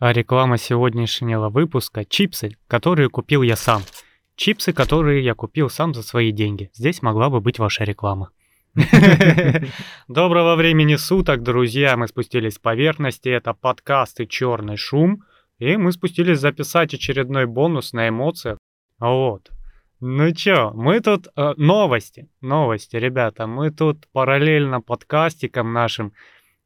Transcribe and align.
А 0.00 0.12
реклама 0.12 0.58
сегодняшнего 0.58 1.48
выпуска– 1.48 2.04
чипсы, 2.08 2.56
которые 2.68 3.08
купил 3.08 3.42
я 3.42 3.56
сам. 3.56 3.82
Чипсы, 4.36 4.72
которые 4.72 5.24
я 5.24 5.34
купил 5.34 5.68
сам 5.68 5.92
за 5.92 6.04
свои 6.04 6.30
деньги. 6.30 6.70
Здесь 6.72 7.02
могла 7.02 7.30
бы 7.30 7.40
быть 7.40 7.58
ваша 7.58 7.82
реклама. 7.82 8.30
Доброго 10.08 10.54
времени 10.54 10.94
суток, 10.94 11.42
друзья. 11.42 11.96
Мы 11.96 12.06
спустились 12.06 12.54
с 12.54 12.58
поверхности. 12.60 13.28
Это 13.28 13.54
подкаст 13.54 14.20
и 14.20 14.28
черный 14.28 14.76
шум. 14.76 15.24
И 15.58 15.76
мы 15.76 15.90
спустились 15.90 16.38
записать 16.38 16.94
очередной 16.94 17.46
бонус 17.46 17.92
на 17.92 18.08
эмоциях. 18.08 18.58
Вот. 19.00 19.50
Ну 19.98 20.32
чё, 20.32 20.70
мы 20.74 21.00
тут... 21.00 21.26
Э, 21.34 21.54
новости, 21.56 22.28
новости, 22.40 22.94
ребята. 22.94 23.48
Мы 23.48 23.72
тут 23.72 24.06
параллельно 24.12 24.80
подкастикам 24.80 25.72
нашим 25.72 26.12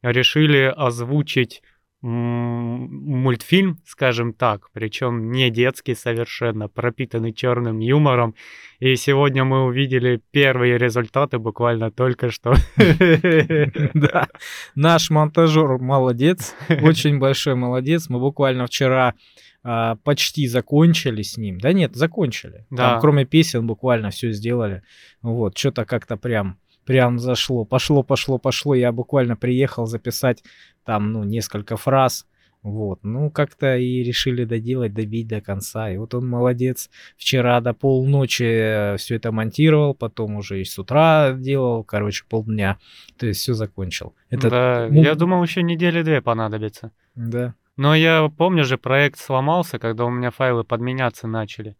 решили 0.02 0.70
озвучить 0.76 1.62
мультфильм, 2.02 3.78
скажем 3.86 4.32
так, 4.32 4.68
причем 4.72 5.30
не 5.30 5.50
детский 5.50 5.94
совершенно, 5.94 6.68
пропитанный 6.68 7.32
черным 7.32 7.78
юмором. 7.78 8.34
И 8.80 8.96
сегодня 8.96 9.44
мы 9.44 9.64
увидели 9.64 10.20
первые 10.32 10.78
результаты 10.78 11.38
буквально 11.38 11.90
только 11.90 12.30
что. 12.30 12.54
Да, 13.94 14.26
наш 14.74 15.10
монтажер 15.10 15.78
молодец, 15.78 16.54
очень 16.82 17.18
большой 17.18 17.54
молодец. 17.54 18.08
Мы 18.08 18.18
буквально 18.18 18.66
вчера 18.66 19.14
а, 19.62 19.96
почти 19.96 20.48
закончили 20.48 21.22
с 21.22 21.36
ним. 21.36 21.58
Да 21.58 21.72
нет, 21.72 21.94
закончили. 21.94 22.66
Да. 22.70 22.90
Там, 22.90 23.00
кроме 23.00 23.24
песен 23.24 23.66
буквально 23.66 24.10
все 24.10 24.32
сделали. 24.32 24.82
Вот, 25.22 25.56
что-то 25.56 25.84
как-то 25.84 26.16
прям 26.16 26.58
прям 26.84 27.18
зашло. 27.18 27.64
Пошло, 27.64 28.02
пошло, 28.02 28.38
пошло. 28.38 28.74
Я 28.74 28.92
буквально 28.92 29.36
приехал 29.36 29.86
записать 29.86 30.42
там, 30.84 31.12
ну, 31.12 31.24
несколько 31.24 31.76
фраз. 31.76 32.26
Вот, 32.62 33.00
ну, 33.02 33.28
как-то 33.28 33.76
и 33.76 34.04
решили 34.04 34.44
доделать, 34.44 34.94
добить 34.94 35.26
до 35.26 35.40
конца. 35.40 35.90
И 35.90 35.96
вот 35.96 36.14
он 36.14 36.28
молодец. 36.28 36.90
Вчера 37.16 37.60
до 37.60 37.74
полночи 37.74 38.44
э, 38.44 38.96
все 38.98 39.16
это 39.16 39.32
монтировал, 39.32 39.94
потом 39.94 40.36
уже 40.36 40.60
и 40.60 40.64
с 40.64 40.78
утра 40.78 41.32
делал, 41.32 41.82
короче, 41.82 42.24
полдня. 42.28 42.78
То 43.18 43.26
есть 43.26 43.40
все 43.40 43.54
закончил. 43.54 44.14
Это, 44.30 44.48
да, 44.48 44.88
ну, 44.88 45.02
я 45.02 45.16
думал, 45.16 45.42
еще 45.42 45.64
недели 45.64 46.02
две 46.02 46.22
понадобится. 46.22 46.92
Да. 47.16 47.54
Но 47.76 47.96
я 47.96 48.30
помню 48.36 48.64
же, 48.64 48.78
проект 48.78 49.18
сломался, 49.18 49.80
когда 49.80 50.04
у 50.04 50.10
меня 50.10 50.30
файлы 50.30 50.62
подменяться 50.62 51.26
начали. 51.26 51.76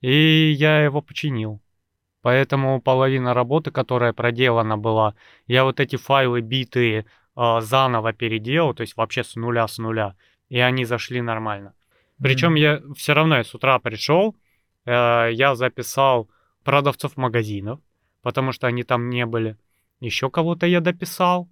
И 0.00 0.50
я 0.56 0.82
его 0.82 1.02
починил. 1.02 1.60
Поэтому 2.22 2.80
половина 2.80 3.34
работы, 3.34 3.72
которая 3.72 4.12
проделана 4.12 4.78
была, 4.78 5.14
я 5.48 5.64
вот 5.64 5.80
эти 5.80 5.96
файлы 5.96 6.40
битые 6.40 7.04
э, 7.36 7.60
заново 7.60 8.12
переделал, 8.12 8.74
то 8.74 8.82
есть 8.82 8.96
вообще 8.96 9.24
с 9.24 9.34
нуля 9.34 9.66
с 9.66 9.78
нуля, 9.78 10.14
и 10.48 10.58
они 10.60 10.84
зашли 10.84 11.20
нормально. 11.20 11.74
Причем 12.22 12.54
mm-hmm. 12.54 12.58
я 12.58 12.80
все 12.96 13.14
равно 13.14 13.36
я 13.36 13.44
с 13.44 13.54
утра 13.54 13.78
пришел, 13.80 14.36
э, 14.86 15.30
я 15.32 15.56
записал 15.56 16.28
продавцов 16.62 17.16
магазинов, 17.16 17.80
потому 18.22 18.52
что 18.52 18.68
они 18.68 18.84
там 18.84 19.10
не 19.10 19.26
были. 19.26 19.56
Еще 19.98 20.30
кого-то 20.30 20.66
я 20.66 20.80
дописал. 20.80 21.48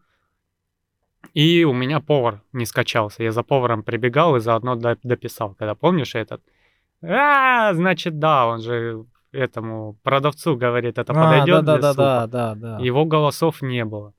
И 1.35 1.65
у 1.65 1.73
меня 1.73 2.01
повар 2.01 2.43
не 2.53 2.65
скачался. 2.65 3.23
Я 3.23 3.33
за 3.33 3.43
поваром 3.43 3.83
прибегал 3.83 4.37
и 4.37 4.41
заодно 4.41 4.77
дописал. 4.77 5.55
Когда 5.55 5.75
помнишь 5.75 6.15
этот? 6.15 6.43
А, 7.03 7.75
значит, 7.75 8.19
да, 8.19 8.47
он 8.47 8.61
же 8.61 9.05
этому 9.33 9.97
продавцу 10.03 10.56
говорит, 10.56 10.98
это 10.98 11.12
а, 11.12 11.14
подойдет 11.14 11.64
да, 11.64 11.78
для 11.78 11.83
да, 11.83 11.95
да, 11.95 12.27
да, 12.27 12.55
да, 12.55 12.77
да. 12.78 12.84
Его 12.84 13.05
голосов 13.05 13.62
не 13.62 13.84
было. 13.84 14.12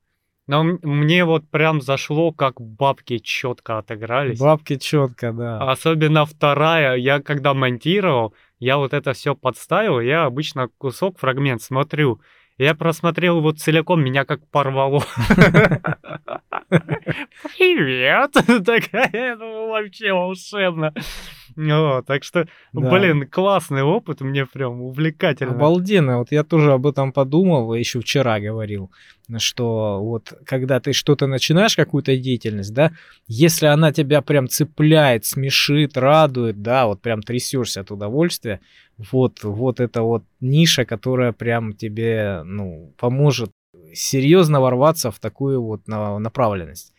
Но 0.47 0.63
мне 0.63 1.23
вот 1.23 1.47
прям 1.49 1.81
зашло, 1.81 2.31
как 2.31 2.59
бабки 2.59 3.19
четко 3.19 3.77
отыгрались. 3.77 4.39
Бабки 4.39 4.77
четко, 4.77 5.31
да. 5.31 5.71
Особенно 5.71 6.25
вторая. 6.25 6.95
Я 6.95 7.21
когда 7.21 7.53
монтировал, 7.53 8.33
я 8.59 8.77
вот 8.77 8.93
это 8.93 9.13
все 9.13 9.35
подставил, 9.35 9.99
я 10.01 10.25
обычно 10.25 10.67
кусок, 10.77 11.19
фрагмент 11.19 11.61
смотрю. 11.61 12.19
Я 12.57 12.75
просмотрел 12.75 13.37
его 13.37 13.51
целиком, 13.53 14.03
меня 14.03 14.25
как 14.25 14.45
порвало. 14.49 15.03
Привет! 17.57 18.31
Такая, 18.65 19.35
ну, 19.35 19.69
вообще 19.69 20.13
волшебно. 20.13 20.93
Вот, 21.55 22.05
так 22.05 22.23
что, 22.23 22.47
да. 22.73 22.89
блин, 22.89 23.27
классный 23.27 23.83
опыт, 23.83 24.21
мне 24.21 24.45
прям 24.45 24.81
увлекательно. 24.81 25.53
Обалденно, 25.53 26.19
вот 26.19 26.31
я 26.31 26.43
тоже 26.43 26.73
об 26.73 26.87
этом 26.87 27.11
подумал, 27.11 27.73
еще 27.73 27.99
вчера 27.99 28.39
говорил, 28.39 28.91
что 29.37 29.99
вот 30.01 30.33
когда 30.45 30.79
ты 30.79 30.93
что-то 30.93 31.27
начинаешь, 31.27 31.75
какую-то 31.75 32.17
деятельность, 32.17 32.73
да, 32.73 32.91
если 33.27 33.65
она 33.67 33.91
тебя 33.91 34.21
прям 34.21 34.47
цепляет, 34.47 35.25
смешит, 35.25 35.97
радует, 35.97 36.61
да, 36.61 36.85
вот 36.87 37.01
прям 37.01 37.21
трясешься 37.21 37.81
от 37.81 37.91
удовольствия, 37.91 38.59
вот, 39.11 39.43
вот 39.43 39.79
это 39.79 40.01
вот 40.01 40.23
ниша, 40.39 40.85
которая 40.85 41.31
прям 41.31 41.73
тебе, 41.73 42.41
ну, 42.43 42.93
поможет 42.97 43.51
серьезно 43.93 44.61
ворваться 44.61 45.11
в 45.11 45.19
такую 45.19 45.61
вот 45.61 45.87
направленность. 45.87 46.93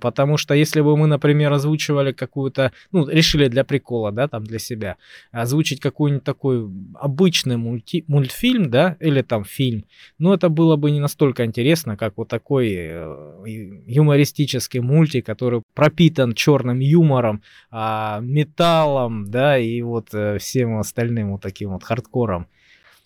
Потому 0.00 0.36
что 0.36 0.54
если 0.54 0.80
бы 0.80 0.96
мы, 0.96 1.06
например, 1.06 1.52
озвучивали 1.52 2.12
какую-то, 2.12 2.72
ну, 2.90 3.08
решили 3.08 3.46
для 3.48 3.62
прикола, 3.62 4.10
да, 4.10 4.26
там 4.26 4.42
для 4.42 4.58
себя, 4.58 4.96
озвучить 5.30 5.80
какой-нибудь 5.80 6.24
такой 6.24 6.68
обычный 6.94 7.56
мульти, 7.56 8.04
мультфильм, 8.08 8.70
да, 8.70 8.96
или 8.98 9.22
там 9.22 9.44
фильм, 9.44 9.84
ну, 10.18 10.32
это 10.32 10.48
было 10.48 10.74
бы 10.76 10.90
не 10.90 10.98
настолько 10.98 11.44
интересно, 11.44 11.96
как 11.96 12.16
вот 12.16 12.28
такой 12.28 12.74
э, 12.74 13.44
юмористический 13.86 14.80
мультик, 14.80 15.26
который 15.26 15.62
пропитан 15.74 16.34
черным 16.34 16.80
юмором, 16.80 17.42
э, 17.70 18.18
металлом, 18.20 19.30
да, 19.30 19.58
и 19.58 19.80
вот 19.82 20.08
э, 20.12 20.38
всем 20.38 20.78
остальным 20.78 21.32
вот 21.32 21.42
таким 21.42 21.70
вот 21.70 21.84
хардкором. 21.84 22.48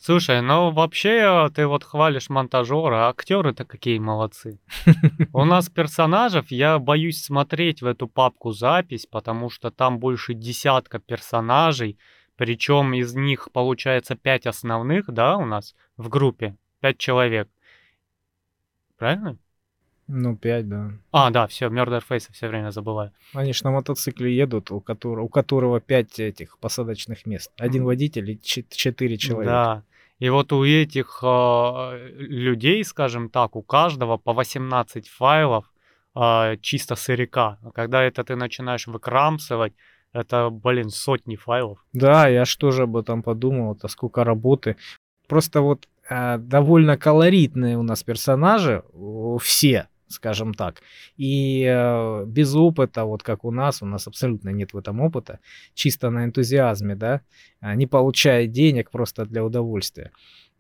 Слушай, 0.05 0.43
ну 0.43 0.73
вообще 0.73 1.49
ты 1.55 1.65
вот 1.65 1.85
хвалишь 1.85 2.29
монтажера, 2.29 3.07
а 3.07 3.11
актеры-то 3.11 3.65
какие 3.65 3.99
молодцы. 3.99 4.59
У 5.33 5.45
нас 5.45 5.69
персонажев, 5.69 6.51
я 6.51 6.81
боюсь 6.81 7.23
смотреть 7.23 7.83
в 7.83 7.87
эту 7.87 8.09
папку 8.09 8.51
запись, 8.51 9.07
потому 9.07 9.49
что 9.49 9.71
там 9.71 10.01
больше 10.01 10.35
десятка 10.35 10.99
персонажей, 10.99 11.99
причем 12.35 12.95
из 12.95 13.15
них 13.15 13.53
получается 13.53 14.17
пять 14.17 14.45
основных, 14.45 15.07
да, 15.07 15.37
у 15.37 15.45
нас 15.45 15.77
в 15.97 16.09
группе, 16.09 16.57
пять 16.81 16.99
человек. 16.99 17.49
Правильно? 18.99 19.39
Ну, 20.09 20.37
пять, 20.37 20.69
да. 20.69 20.91
А, 21.13 21.31
да, 21.31 21.47
все, 21.47 21.69
Murder 21.69 22.03
Face 22.07 22.27
все 22.33 22.49
время 22.49 22.71
забываю. 22.71 23.13
Они 23.35 23.53
же 23.53 23.63
на 23.63 23.71
мотоцикле 23.71 24.37
едут, 24.37 24.73
у 24.73 24.81
которого, 24.81 25.27
у 25.27 25.29
которого 25.29 25.81
пять 25.81 26.19
этих 26.19 26.59
посадочных 26.59 27.25
мест. 27.25 27.53
Один 27.57 27.85
водитель 27.85 28.33
и 28.33 28.41
четыре 28.43 29.17
человека. 29.17 29.53
Да. 29.53 29.85
И 30.23 30.31
вот 30.31 30.53
у 30.53 30.65
этих 30.65 31.19
э, 31.25 32.09
людей, 32.17 32.85
скажем 32.85 33.29
так, 33.29 33.57
у 33.57 33.63
каждого 33.63 34.19
по 34.19 34.33
18 34.33 35.09
файлов 35.09 35.65
э, 36.15 36.57
чисто 36.61 36.95
сырика. 36.95 37.59
А 37.61 37.73
когда 37.73 38.05
это 38.05 38.23
ты 38.23 38.37
начинаешь 38.37 38.87
выкрамсывать, 38.87 39.73
это, 40.13 40.51
блин, 40.51 40.91
сотни 40.91 41.35
файлов. 41.35 41.85
Да, 41.93 42.29
я 42.29 42.45
что 42.45 42.71
же 42.71 42.85
об 42.85 42.97
этом 42.97 43.25
подумал, 43.25 43.75
это 43.75 43.89
сколько 43.89 44.23
работы. 44.23 44.77
Просто 45.27 45.61
вот 45.61 45.89
э, 46.09 46.39
довольно 46.39 46.97
колоритные 46.97 47.77
у 47.77 47.83
нас 47.83 48.05
персонажи, 48.05 48.85
все, 49.41 49.89
скажем 50.13 50.55
так. 50.55 50.83
И 51.17 51.65
э, 51.65 52.25
без 52.27 52.55
опыта, 52.55 53.05
вот 53.05 53.23
как 53.23 53.45
у 53.45 53.51
нас, 53.51 53.83
у 53.83 53.87
нас 53.87 54.07
абсолютно 54.07 54.51
нет 54.51 54.73
в 54.73 54.79
этом 54.79 55.01
опыта, 55.01 55.39
чисто 55.75 56.11
на 56.11 56.25
энтузиазме, 56.25 56.95
да, 56.95 57.21
не 57.61 57.87
получая 57.87 58.47
денег 58.47 58.91
просто 58.91 59.25
для 59.25 59.45
удовольствия. 59.45 60.11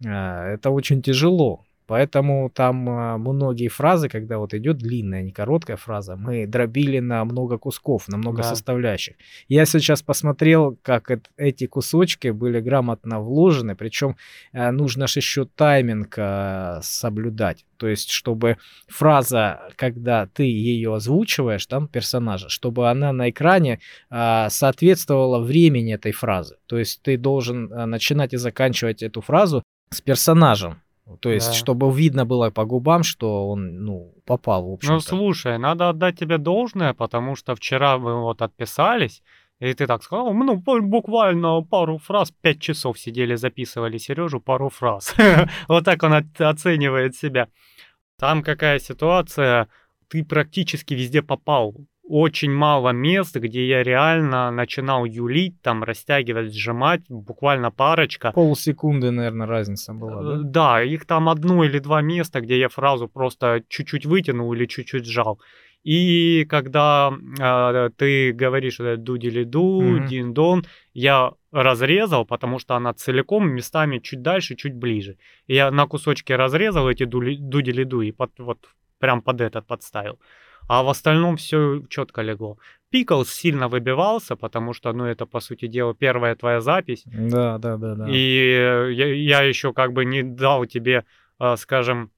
Э, 0.04 0.54
это 0.54 0.70
очень 0.70 1.02
тяжело. 1.02 1.64
Поэтому 1.86 2.50
там 2.50 2.88
а, 2.88 3.18
многие 3.18 3.68
фразы, 3.68 4.08
когда 4.08 4.38
вот 4.38 4.54
идет 4.54 4.78
длинная, 4.78 5.22
не 5.22 5.32
короткая 5.32 5.76
фраза, 5.76 6.16
мы 6.16 6.46
дробили 6.46 7.00
на 7.00 7.24
много 7.24 7.58
кусков, 7.58 8.08
на 8.08 8.16
много 8.16 8.38
да. 8.38 8.48
составляющих. 8.48 9.16
Я 9.48 9.66
сейчас 9.66 10.02
посмотрел, 10.02 10.78
как 10.82 11.10
эти 11.36 11.66
кусочки 11.66 12.28
были 12.28 12.60
грамотно 12.60 13.20
вложены, 13.20 13.74
причем 13.74 14.16
э, 14.52 14.70
нужно 14.70 15.06
же 15.06 15.18
еще 15.18 15.44
тайминг 15.44 16.14
э, 16.16 16.80
соблюдать. 16.82 17.64
То 17.76 17.88
есть, 17.88 18.10
чтобы 18.10 18.58
фраза, 18.86 19.60
когда 19.76 20.26
ты 20.26 20.44
ее 20.44 20.94
озвучиваешь, 20.94 21.66
там, 21.66 21.88
персонажа, 21.88 22.48
чтобы 22.48 22.88
она 22.88 23.12
на 23.12 23.30
экране 23.30 23.80
э, 24.10 24.46
соответствовала 24.50 25.40
времени 25.40 25.94
этой 25.94 26.12
фразы. 26.12 26.56
То 26.66 26.78
есть, 26.78 27.02
ты 27.02 27.16
должен 27.16 27.66
начинать 27.66 28.34
и 28.34 28.36
заканчивать 28.36 29.02
эту 29.02 29.20
фразу 29.20 29.62
с 29.90 30.00
персонажем. 30.00 30.80
То 31.20 31.30
есть, 31.30 31.48
да. 31.48 31.52
чтобы 31.52 31.92
видно 31.92 32.24
было 32.24 32.50
по 32.50 32.64
губам, 32.64 33.02
что 33.02 33.48
он, 33.48 33.84
ну, 33.84 34.14
попал, 34.24 34.68
в 34.68 34.72
общем 34.72 34.94
Ну, 34.94 35.00
слушай, 35.00 35.58
надо 35.58 35.88
отдать 35.88 36.18
тебе 36.18 36.38
должное, 36.38 36.94
потому 36.94 37.34
что 37.36 37.54
вчера 37.54 37.98
мы 37.98 38.20
вот 38.20 38.40
отписались, 38.40 39.22
и 39.58 39.74
ты 39.74 39.86
так 39.86 40.02
сказал, 40.02 40.32
ну, 40.32 40.56
буквально 40.56 41.62
пару 41.62 41.98
фраз, 41.98 42.32
пять 42.40 42.60
часов 42.60 42.98
сидели, 42.98 43.34
записывали 43.34 43.98
Сережу 43.98 44.40
пару 44.40 44.68
фраз. 44.68 45.14
Вот 45.68 45.84
так 45.84 46.02
он 46.02 46.14
оценивает 46.38 47.16
себя. 47.16 47.48
Там 48.18 48.42
какая 48.42 48.78
ситуация, 48.78 49.68
ты 50.08 50.24
практически 50.24 50.94
везде 50.94 51.22
попал. 51.22 51.74
Очень 52.04 52.50
мало 52.50 52.90
мест, 52.90 53.36
где 53.36 53.66
я 53.66 53.82
реально 53.82 54.50
начинал 54.50 55.04
юлить, 55.04 55.60
там, 55.62 55.84
растягивать, 55.84 56.54
сжимать, 56.54 57.02
буквально 57.08 57.70
парочка. 57.70 58.32
Полсекунды, 58.32 59.10
наверное, 59.10 59.46
разница 59.46 59.94
была, 59.94 60.20
Э, 60.20 60.24
да? 60.24 60.42
Да, 60.42 60.82
их 60.82 61.06
там 61.06 61.28
одно 61.28 61.64
или 61.64 61.78
два 61.78 62.02
места, 62.02 62.40
где 62.40 62.58
я 62.58 62.68
фразу 62.68 63.08
просто 63.08 63.62
чуть-чуть 63.68 64.06
вытянул 64.06 64.52
или 64.52 64.66
чуть-чуть 64.66 65.06
сжал. 65.06 65.40
И 65.84 66.44
когда 66.48 67.12
а, 67.40 67.88
ты 67.96 68.32
говоришь 68.32 68.78
э, 68.80 68.96
дудили-ду, 68.96 69.80
Мгм. 69.82 70.06
дин-дон, 70.06 70.64
я 70.94 71.32
разрезал, 71.50 72.24
потому 72.24 72.58
что 72.58 72.76
она 72.76 72.92
целиком 72.94 73.50
местами 73.50 73.98
чуть 73.98 74.22
дальше, 74.22 74.54
чуть 74.54 74.74
ближе. 74.74 75.16
И 75.48 75.54
я 75.54 75.70
на 75.70 75.86
кусочки 75.86 76.32
разрезал 76.32 76.88
эти 76.88 77.04
дудили-ду 77.04 78.02
и 78.02 78.12
под, 78.12 78.30
вот 78.38 78.58
прям 78.98 79.22
под 79.22 79.40
этот 79.40 79.66
подставил. 79.66 80.18
А 80.72 80.82
в 80.82 80.88
остальном 80.88 81.36
все 81.36 81.82
четко 81.90 82.22
легло. 82.22 82.56
Пиклс 82.88 83.30
сильно 83.30 83.68
выбивался, 83.68 84.36
потому 84.36 84.72
что, 84.72 84.92
ну, 84.94 85.04
это, 85.04 85.26
по 85.26 85.40
сути 85.40 85.66
дела, 85.66 85.94
первая 85.94 86.34
твоя 86.34 86.62
запись. 86.62 87.02
Да, 87.04 87.58
да, 87.58 87.76
да, 87.76 87.94
да. 87.94 88.06
И 88.08 88.94
я, 88.94 89.06
я 89.14 89.42
еще 89.42 89.74
как 89.74 89.92
бы 89.92 90.06
не 90.06 90.22
дал 90.22 90.64
тебе, 90.64 91.04
э, 91.38 91.56
скажем, 91.56 92.10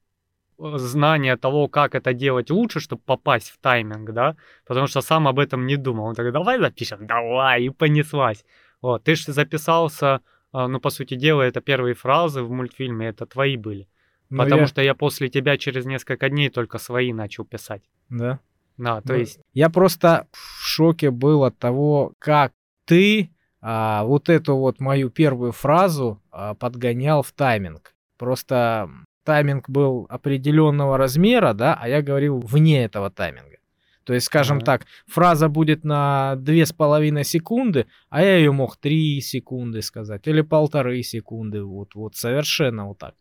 э, 0.57 0.77
знания 0.77 1.35
того, 1.35 1.67
как 1.67 1.95
это 1.95 2.13
делать 2.13 2.49
лучше, 2.49 2.79
чтобы 2.79 3.01
попасть 3.05 3.49
в 3.49 3.57
тайминг, 3.57 4.11
да, 4.11 4.37
потому 4.65 4.87
что 4.87 5.01
сам 5.01 5.27
об 5.27 5.39
этом 5.39 5.67
не 5.67 5.75
думал. 5.75 6.05
Он 6.05 6.15
такой, 6.15 6.31
давай 6.31 6.57
запишем, 6.57 7.07
давай, 7.07 7.63
и 7.63 7.69
понеслась. 7.69 8.45
Вот, 8.81 9.03
ты 9.03 9.15
же 9.15 9.33
записался, 9.33 10.21
э, 10.53 10.67
ну, 10.67 10.79
по 10.79 10.91
сути 10.91 11.15
дела, 11.15 11.41
это 11.41 11.59
первые 11.59 11.93
фразы 11.93 12.41
в 12.41 12.49
мультфильме, 12.51 13.09
это 13.09 13.25
твои 13.25 13.57
были. 13.57 13.89
Ну, 14.29 14.37
потому 14.43 14.61
я- 14.61 14.67
что 14.67 14.81
я 14.81 14.95
после 14.95 15.29
тебя 15.29 15.57
через 15.57 15.85
несколько 15.85 16.29
дней 16.29 16.49
только 16.49 16.77
свои 16.77 17.13
начал 17.13 17.45
писать. 17.45 17.83
Да. 18.09 18.39
Да, 18.77 19.01
то 19.01 19.13
Ну, 19.13 19.19
есть, 19.19 19.39
Я 19.53 19.69
просто 19.69 20.27
в 20.31 20.65
шоке 20.65 21.09
был 21.11 21.43
от 21.43 21.57
того, 21.57 22.13
как 22.19 22.51
ты 22.85 23.29
а, 23.67 24.03
вот 24.03 24.29
эту 24.29 24.57
вот 24.57 24.79
мою 24.79 25.09
первую 25.09 25.51
фразу 25.51 26.21
а, 26.31 26.53
подгонял 26.53 27.23
в 27.23 27.31
тайминг. 27.31 27.95
Просто 28.17 28.89
тайминг 29.23 29.69
был 29.69 30.05
определенного 30.09 30.97
размера, 30.97 31.53
да, 31.53 31.75
а 31.81 31.87
я 31.89 32.01
говорил 32.03 32.39
вне 32.39 32.83
этого 32.83 33.09
тайминга. 33.09 33.57
То 34.03 34.13
есть, 34.13 34.27
скажем 34.27 34.59
Да. 34.59 34.65
так, 34.65 34.85
фраза 35.07 35.49
будет 35.49 35.83
на 35.83 36.35
две 36.35 36.67
с 36.67 36.73
половиной 36.73 37.23
секунды, 37.23 37.87
а 38.09 38.21
я 38.21 38.37
ее 38.37 38.51
мог 38.51 38.77
три 38.77 39.19
секунды 39.19 39.81
сказать 39.81 40.27
или 40.27 40.41
полторы 40.41 41.01
секунды, 41.01 41.63
вот, 41.63 41.95
вот 41.95 42.15
совершенно 42.15 42.85
вот 42.87 42.99
так. 42.99 43.15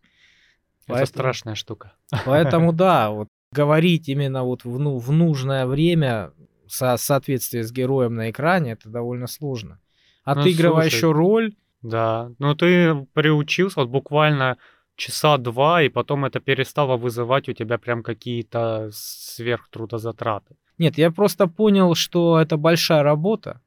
Это 0.84 0.94
Поэтому- 0.94 1.06
страшная 1.06 1.54
штука. 1.54 1.92
Поэтому 2.24 2.72
да, 2.84 3.10
вот 3.10 3.28
говорить 3.52 4.08
именно 4.08 4.42
вот 4.44 4.64
в, 4.64 4.78
ну, 4.78 4.98
в 4.98 5.12
нужное 5.12 5.66
время 5.66 6.32
со 6.66 6.96
соответствии 6.96 7.60
с 7.62 7.70
героем 7.72 8.14
на 8.14 8.30
экране, 8.30 8.72
это 8.72 8.88
довольно 8.88 9.26
сложно. 9.26 9.78
Отыгрывая 10.24 10.82
слушай, 10.84 10.96
еще 10.96 11.12
роль, 11.12 11.54
Да, 11.82 12.30
ну 12.38 12.54
ты 12.54 13.06
приучился 13.12 13.80
вот 13.80 13.90
буквально 13.90 14.56
часа 14.96 15.36
два, 15.38 15.82
и 15.82 15.88
потом 15.88 16.24
это 16.24 16.40
перестало 16.40 16.96
вызывать 16.96 17.48
у 17.48 17.52
тебя 17.52 17.78
прям 17.78 18.02
какие-то 18.02 18.90
сверхтрудозатраты. 18.92 20.56
нет, 20.78 20.98
я 20.98 21.10
просто 21.10 21.46
понял, 21.46 21.94
что 21.94 22.38
это 22.40 22.56
большая 22.56 23.02
работа. 23.02 23.60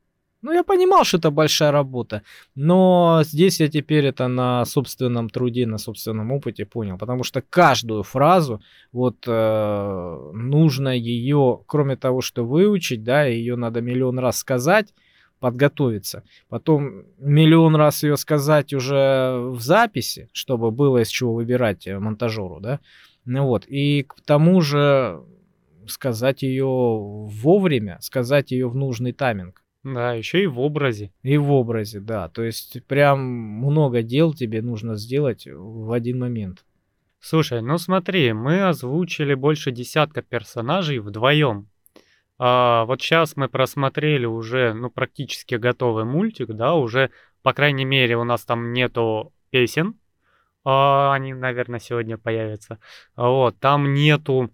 Ну, 0.44 0.54
я 0.54 0.64
понимал, 0.64 1.04
что 1.04 1.18
это 1.18 1.32
большая 1.32 1.72
работа, 1.72 2.22
но 2.54 3.22
здесь 3.24 3.60
я 3.60 3.70
теперь 3.70 4.06
это 4.06 4.28
на 4.28 4.66
собственном 4.66 5.30
труде, 5.30 5.66
на 5.66 5.80
собственном 5.80 6.32
опыте 6.32 6.64
понял, 6.66 6.98
потому 7.00 7.24
что 7.24 7.42
каждую 7.42 8.04
фразу, 8.04 8.62
вот 8.92 9.18
э, 9.26 10.32
нужно 10.34 10.96
ее, 10.96 11.64
кроме 11.66 11.96
того, 11.96 12.22
что 12.22 12.46
выучить, 12.46 13.04
да, 13.04 13.26
ее 13.26 13.56
надо 13.56 13.82
миллион 13.82 14.20
раз 14.20 14.38
сказать, 14.38 14.94
подготовиться, 15.40 16.24
потом 16.50 17.06
миллион 17.18 17.76
раз 17.76 18.04
ее 18.04 18.16
сказать 18.16 18.74
уже 18.74 19.40
в 19.40 19.60
записи, 19.60 20.30
чтобы 20.34 20.70
было 20.70 21.00
из 21.00 21.08
чего 21.08 21.34
выбирать 21.34 21.88
э, 21.88 21.98
монтажеру, 21.98 22.60
да, 22.60 22.80
ну 23.26 23.48
вот, 23.48 23.66
и 23.68 24.04
к 24.04 24.22
тому 24.22 24.62
же 24.62 25.20
сказать 25.88 26.44
ее 26.44 26.68
вовремя, 26.68 27.98
сказать 28.02 28.52
ее 28.52 28.70
в 28.70 28.76
нужный 28.76 29.14
тайминг. 29.14 29.64
Да, 29.94 30.14
еще 30.14 30.44
и 30.44 30.48
в 30.48 30.60
образе. 30.60 31.12
И 31.24 31.38
в 31.38 31.52
образе, 31.52 32.00
да. 32.00 32.28
То 32.30 32.44
есть 32.44 32.84
прям 32.88 33.22
много 33.22 34.02
дел 34.02 34.34
тебе 34.34 34.62
нужно 34.62 34.96
сделать 34.96 35.48
в 35.48 35.92
один 35.92 36.20
момент. 36.20 36.66
Слушай, 37.20 37.62
ну 37.62 37.78
смотри, 37.78 38.34
мы 38.34 38.68
озвучили 38.68 39.34
больше 39.34 39.72
десятка 39.72 40.22
персонажей 40.22 41.00
вдвоем. 41.00 41.70
А, 42.38 42.86
вот 42.86 43.02
сейчас 43.02 43.36
мы 43.36 43.50
просмотрели 43.50 44.26
уже, 44.26 44.74
ну, 44.74 44.90
практически 44.92 45.56
готовый 45.56 46.06
мультик, 46.06 46.50
да, 46.50 46.76
уже, 46.76 47.10
по 47.42 47.54
крайней 47.54 47.86
мере, 47.86 48.16
у 48.18 48.24
нас 48.24 48.46
там 48.46 48.74
нету 48.74 49.34
песен, 49.50 49.96
а, 50.64 51.14
они, 51.14 51.34
наверное, 51.34 51.80
сегодня 51.80 52.18
появятся. 52.18 52.80
А 53.16 53.30
Вот, 53.30 53.60
там 53.60 53.94
нету 53.94 54.52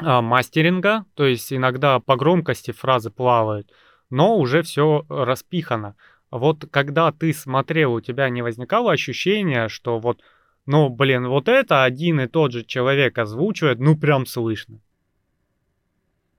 а, 0.00 0.22
мастеринга, 0.22 1.04
то 1.14 1.26
есть 1.26 1.52
иногда 1.52 2.00
по 2.00 2.16
громкости 2.16 2.70
фразы 2.70 3.10
плавают, 3.10 3.70
но 4.10 4.36
уже 4.36 4.62
все 4.62 5.04
распихано. 5.08 5.96
Вот 6.30 6.66
когда 6.70 7.12
ты 7.12 7.32
смотрел, 7.32 7.94
у 7.94 8.00
тебя 8.00 8.28
не 8.28 8.42
возникало 8.42 8.92
ощущения, 8.92 9.68
что 9.68 9.98
вот, 9.98 10.20
ну, 10.66 10.88
блин, 10.88 11.28
вот 11.28 11.48
это 11.48 11.84
один 11.84 12.20
и 12.20 12.26
тот 12.26 12.52
же 12.52 12.64
человек 12.64 13.18
озвучивает, 13.18 13.78
ну, 13.78 13.96
прям 13.96 14.26
слышно. 14.26 14.80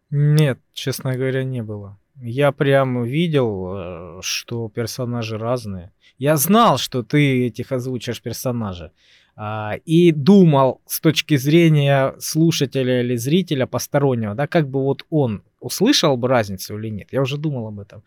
Нет, 0.10 0.60
честно 0.74 1.16
говоря, 1.16 1.44
не 1.44 1.64
было. 1.64 1.98
Я 2.22 2.52
прям 2.52 3.04
видел, 3.04 3.74
э, 3.76 4.20
что 4.22 4.70
персонажи 4.70 5.38
разные. 5.38 5.92
Я 6.18 6.38
знал, 6.38 6.78
что 6.78 7.04
ты 7.04 7.48
этих 7.48 7.72
озвучишь 7.72 8.22
персонажей. 8.22 8.90
А, 9.38 9.76
И 9.86 10.12
думал 10.12 10.82
с 10.88 11.00
точки 11.00 11.38
зрения 11.38 12.16
слушателя 12.20 13.02
или 13.02 13.16
зрителя 13.16 13.68
постороннего, 13.68 14.34
да, 14.34 14.48
как 14.48 14.68
бы 14.68 14.82
вот 14.82 15.06
он 15.12 15.44
услышал 15.60 16.18
бы 16.18 16.28
разницу 16.28 16.78
или 16.78 16.90
нет. 16.90 17.10
Я 17.12 17.22
уже 17.22 17.38
думал 17.38 17.68
об 17.68 17.80
этом. 17.80 18.04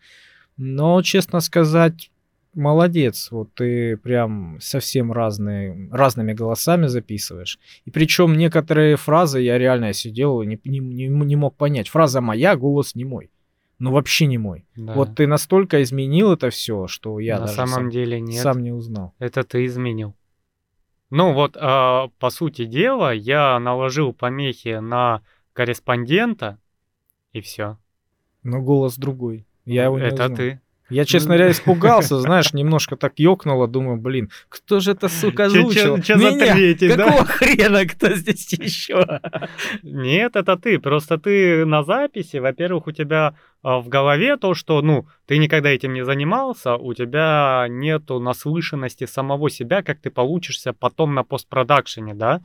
Но, 0.57 1.01
честно 1.01 1.39
сказать, 1.39 2.11
молодец. 2.53 3.29
Вот 3.31 3.53
ты 3.53 3.95
прям 3.97 4.57
совсем 4.59 5.11
разные, 5.11 5.89
разными 5.91 6.33
голосами 6.33 6.87
записываешь. 6.87 7.59
И 7.85 7.91
причем 7.91 8.35
некоторые 8.37 8.97
фразы 8.97 9.39
я 9.39 9.57
реально 9.57 9.93
сидел 9.93 10.41
и 10.41 10.45
не, 10.47 10.59
не, 10.65 10.79
не, 10.79 11.07
не 11.07 11.35
мог 11.35 11.55
понять. 11.55 11.87
Фраза 11.89 12.21
моя, 12.21 12.55
голос 12.55 12.93
не 12.95 13.05
мой. 13.05 13.31
Ну 13.79 13.91
вообще 13.91 14.27
не 14.27 14.37
мой. 14.37 14.65
Да. 14.75 14.93
Вот 14.93 15.15
ты 15.15 15.25
настолько 15.27 15.81
изменил 15.81 16.33
это 16.33 16.49
все, 16.49 16.87
что 16.87 17.19
я 17.19 17.35
На 17.35 17.41
даже 17.45 17.53
самом 17.55 17.73
сам, 17.73 17.89
деле 17.89 18.19
нет. 18.19 18.41
сам 18.41 18.61
не 18.61 18.71
узнал. 18.71 19.13
Это 19.17 19.43
ты 19.43 19.65
изменил. 19.65 20.13
Ну 21.11 21.33
вот, 21.33 21.57
а, 21.59 22.07
по 22.19 22.29
сути 22.29 22.65
дела, 22.65 23.13
я 23.13 23.59
наложил 23.59 24.13
помехи 24.13 24.79
на 24.79 25.21
корреспондента, 25.51 26.57
и 27.33 27.41
все. 27.41 27.77
Но 28.43 28.61
голос 28.61 28.95
другой. 28.95 29.45
Я 29.65 29.83
его 29.85 29.99
не 29.99 30.05
Это 30.05 30.23
узнал. 30.23 30.37
ты. 30.37 30.61
Я, 30.91 31.05
честно 31.05 31.35
говоря, 31.35 31.51
испугался, 31.51 32.19
знаешь, 32.19 32.53
немножко 32.53 32.95
так 32.95 33.13
ёкнуло, 33.17 33.67
думаю, 33.67 33.97
блин, 33.97 34.29
кто 34.49 34.79
же 34.79 34.91
это, 34.91 35.07
сука, 35.07 35.45
озвучил? 35.45 36.01
Чё 36.01 36.17
за 36.17 36.31
третий, 36.37 36.89
да? 36.89 37.05
Какого 37.05 37.25
хрена, 37.25 37.85
кто 37.85 38.13
здесь 38.13 38.53
еще? 38.53 39.21
Нет, 39.83 40.35
это 40.35 40.57
ты. 40.57 40.79
Просто 40.79 41.17
ты 41.17 41.65
на 41.65 41.83
записи, 41.83 42.37
во-первых, 42.37 42.87
у 42.87 42.91
тебя 42.91 43.35
а, 43.63 43.79
в 43.79 43.89
голове 43.89 44.37
то, 44.37 44.53
что, 44.53 44.81
ну, 44.81 45.07
ты 45.27 45.37
никогда 45.37 45.69
этим 45.69 45.93
не 45.93 46.03
занимался, 46.03 46.75
у 46.75 46.93
тебя 46.93 47.67
нету 47.69 48.19
наслышанности 48.19 49.05
самого 49.05 49.49
себя, 49.49 49.83
как 49.83 49.99
ты 49.99 50.09
получишься 50.09 50.73
потом 50.73 51.13
на 51.13 51.23
постпродакшене, 51.23 52.13
да? 52.13 52.41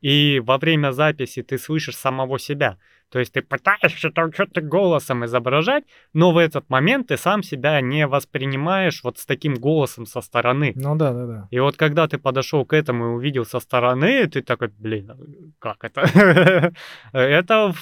И 0.00 0.40
во 0.44 0.58
время 0.58 0.92
записи 0.92 1.42
ты 1.42 1.58
слышишь 1.58 1.96
самого 1.96 2.38
себя. 2.38 2.76
То 3.10 3.18
есть 3.18 3.32
ты 3.32 3.42
пытаешься 3.42 4.10
там 4.10 4.32
что-то 4.32 4.60
голосом 4.60 5.24
изображать, 5.24 5.84
но 6.12 6.32
в 6.32 6.38
этот 6.38 6.70
момент 6.70 7.08
ты 7.08 7.16
сам 7.16 7.42
себя 7.42 7.80
не 7.80 8.06
воспринимаешь 8.06 9.02
вот 9.02 9.18
с 9.18 9.26
таким 9.26 9.54
голосом 9.54 10.06
со 10.06 10.20
стороны. 10.20 10.72
Ну 10.76 10.94
да, 10.96 11.12
да, 11.12 11.26
да. 11.26 11.48
И 11.50 11.58
вот 11.58 11.76
когда 11.76 12.06
ты 12.06 12.18
подошел 12.18 12.64
к 12.64 12.72
этому 12.72 13.04
и 13.04 13.14
увидел 13.14 13.44
со 13.44 13.58
стороны, 13.60 14.26
ты 14.28 14.42
такой, 14.42 14.68
блин, 14.78 15.10
как 15.58 15.84
это? 15.84 16.72
Это 17.12 17.74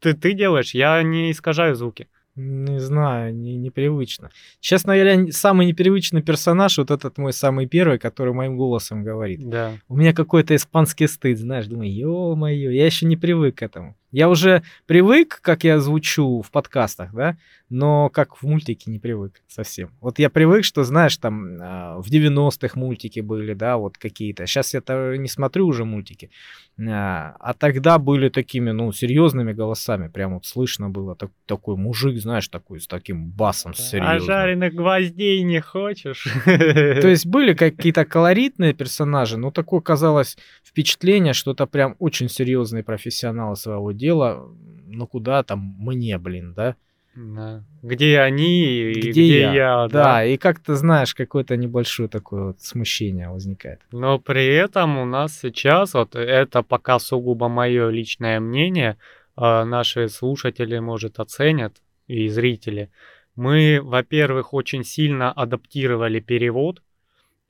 ты, 0.00 0.12
ты 0.12 0.34
делаешь, 0.34 0.74
я 0.74 1.02
не 1.02 1.30
искажаю 1.30 1.74
звуки. 1.74 2.08
Не 2.36 2.80
знаю, 2.80 3.32
не, 3.32 3.56
непривычно. 3.56 4.30
Честно 4.58 4.94
говоря, 4.94 5.30
самый 5.30 5.66
непривычный 5.66 6.20
персонаж, 6.20 6.78
вот 6.78 6.90
этот 6.90 7.16
мой 7.16 7.32
самый 7.32 7.66
первый, 7.66 7.98
который 7.98 8.34
моим 8.34 8.56
голосом 8.56 9.04
говорит. 9.04 9.48
Да. 9.48 9.72
У 9.88 9.96
меня 9.96 10.12
какой-то 10.12 10.54
испанский 10.56 11.06
стыд, 11.06 11.38
знаешь, 11.38 11.66
думаю, 11.66 11.94
ё-моё, 11.94 12.70
я 12.72 12.86
еще 12.86 13.06
не 13.06 13.16
привык 13.16 13.58
к 13.58 13.62
этому. 13.62 13.96
Я 14.14 14.28
уже 14.28 14.62
привык, 14.86 15.40
как 15.42 15.64
я 15.64 15.80
звучу 15.80 16.40
в 16.40 16.52
подкастах, 16.52 17.12
да, 17.12 17.36
но 17.68 18.08
как 18.10 18.36
в 18.36 18.42
мультике 18.44 18.88
не 18.88 19.00
привык 19.00 19.42
совсем. 19.48 19.90
Вот 20.00 20.20
я 20.20 20.30
привык, 20.30 20.64
что, 20.64 20.84
знаешь, 20.84 21.16
там 21.16 21.58
а, 21.60 21.98
в 21.98 22.08
90-х 22.08 22.78
мультики 22.78 23.18
были, 23.18 23.54
да, 23.54 23.76
вот 23.76 23.98
какие-то. 23.98 24.46
Сейчас 24.46 24.74
я 24.74 24.80
не 25.16 25.26
смотрю 25.26 25.66
уже 25.66 25.84
мультики. 25.84 26.30
А, 26.78 27.34
а 27.40 27.54
тогда 27.54 27.98
были 27.98 28.28
такими, 28.28 28.70
ну, 28.70 28.92
серьезными 28.92 29.52
голосами. 29.52 30.06
Прям 30.06 30.34
вот 30.34 30.46
слышно 30.46 30.88
было 30.88 31.16
так, 31.16 31.30
такой 31.46 31.76
мужик, 31.76 32.20
знаешь, 32.20 32.46
такой 32.46 32.80
с 32.80 32.86
таким 32.86 33.30
басом 33.30 33.74
серьезным. 33.74 34.16
А 34.16 34.20
жареных 34.20 34.74
гвоздей 34.74 35.42
не 35.42 35.60
хочешь? 35.60 36.28
То 36.44 37.08
есть 37.08 37.26
были 37.26 37.54
какие-то 37.54 38.04
колоритные 38.04 38.74
персонажи, 38.74 39.36
но 39.36 39.50
такое 39.50 39.80
казалось 39.80 40.36
впечатление, 40.62 41.32
что 41.32 41.50
это 41.50 41.66
прям 41.66 41.96
очень 41.98 42.28
серьезные 42.28 42.84
профессионалы 42.84 43.56
своего 43.56 43.90
дела. 43.90 44.03
Ну 44.12 45.06
куда 45.06 45.42
там 45.42 45.76
мне, 45.78 46.18
блин, 46.18 46.54
да? 46.54 46.76
Да. 47.14 47.62
Где 47.82 48.18
они 48.20 48.64
и 48.66 49.00
где, 49.00 49.10
где 49.10 49.40
я, 49.40 49.52
я 49.52 49.88
да. 49.88 50.04
да. 50.04 50.24
И 50.24 50.36
как-то, 50.36 50.74
знаешь, 50.74 51.14
какое-то 51.14 51.56
небольшое 51.56 52.08
такое 52.08 52.46
вот 52.46 52.60
смущение 52.60 53.28
возникает. 53.28 53.80
Но 53.92 54.18
при 54.18 54.46
этом 54.46 54.98
у 54.98 55.04
нас 55.04 55.38
сейчас, 55.40 55.94
вот 55.94 56.16
это 56.16 56.62
пока 56.62 56.98
сугубо 56.98 57.48
мое 57.48 57.88
личное 57.90 58.40
мнение, 58.40 58.96
а 59.36 59.64
наши 59.64 60.08
слушатели, 60.08 60.78
может, 60.78 61.20
оценят 61.20 61.76
и 62.08 62.28
зрители. 62.28 62.90
Мы, 63.36 63.80
во-первых, 63.82 64.52
очень 64.52 64.84
сильно 64.84 65.32
адаптировали 65.32 66.20
перевод, 66.20 66.82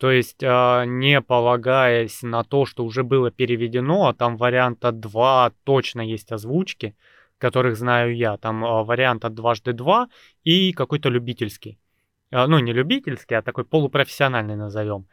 то 0.05 0.11
есть 0.11 0.45
а, 0.45 0.85
не 0.85 1.23
полагаясь 1.23 2.21
на 2.21 2.45
то, 2.45 2.67
что 2.67 2.85
уже 2.85 3.03
было 3.03 3.31
переведено, 3.31 4.09
а 4.09 4.13
там 4.13 4.37
варианта 4.37 4.93
2 4.93 5.53
точно 5.65 6.03
есть 6.03 6.31
озвучки, 6.31 6.95
которых 7.39 7.79
знаю 7.79 8.15
я. 8.15 8.37
Там 8.37 8.63
э, 8.63 8.85
вариант 8.85 9.25
от 9.25 9.33
дважды 9.33 9.73
два 9.73 10.11
и 10.43 10.75
какой-то 10.75 11.09
любительский. 11.09 11.79
Э, 12.31 12.45
ну, 12.47 12.59
не 12.59 12.75
любительский, 12.75 13.35
а 13.35 13.41
такой 13.41 13.65
полупрофессиональный 13.65 14.57
назовем. 14.57 15.07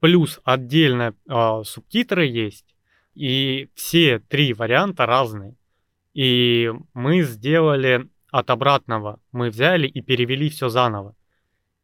Плюс 0.00 0.40
отдельно 0.44 1.14
субтитры 1.64 2.24
есть. 2.24 2.74
И 3.14 3.68
все 3.74 4.20
три 4.20 4.54
варианта 4.54 5.04
разные. 5.04 5.54
И 6.14 6.72
мы 6.94 7.24
сделали 7.24 8.08
от 8.30 8.48
обратного. 8.48 9.20
Мы 9.32 9.50
взяли 9.50 9.86
и 9.86 10.00
перевели 10.00 10.48
все 10.48 10.70
заново. 10.70 11.14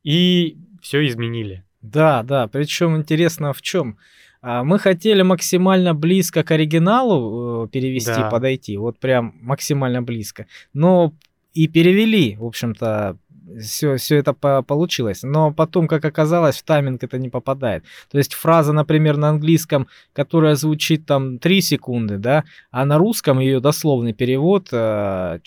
И 0.03 0.57
все 0.81 1.07
изменили. 1.07 1.67
Да, 1.83 2.23
да. 2.23 2.49
Причем 2.49 2.97
интересно 2.97 3.53
в 3.53 3.61
чем. 3.61 3.99
А, 4.41 4.65
мы 4.65 4.79
хотели 4.79 5.23
максимально 5.23 5.95
близко 5.95 6.43
к 6.43 6.51
оригиналу 6.51 7.65
э, 7.65 7.69
перевести, 7.69 8.11
да. 8.11 8.31
подойти, 8.31 8.77
вот 8.77 8.99
прям 8.99 9.35
максимально 9.41 10.03
близко. 10.03 10.47
Но 10.73 11.13
и 11.55 11.69
перевели, 11.69 12.37
в 12.37 12.45
общем-то, 12.45 13.17
все, 13.61 13.97
все 13.97 14.17
это 14.17 14.33
по 14.33 14.63
получилось. 14.63 15.23
Но 15.23 15.53
потом, 15.53 15.87
как 15.87 16.05
оказалось, 16.05 16.57
в 16.57 16.65
тайминг 16.65 17.03
это 17.05 17.19
не 17.19 17.29
попадает. 17.29 17.85
То 18.11 18.19
есть 18.19 18.35
фраза, 18.35 18.73
например, 18.73 19.17
на 19.17 19.31
английском, 19.31 19.89
которая 20.13 20.55
звучит 20.55 21.07
там 21.07 21.39
3 21.39 21.61
секунды, 21.61 22.19
да, 22.19 22.45
а 22.71 22.85
на 22.85 22.99
русском 22.99 23.39
ее 23.39 23.61
дословный 23.61 24.13
перевод 24.13 24.73
4-5 24.73 25.41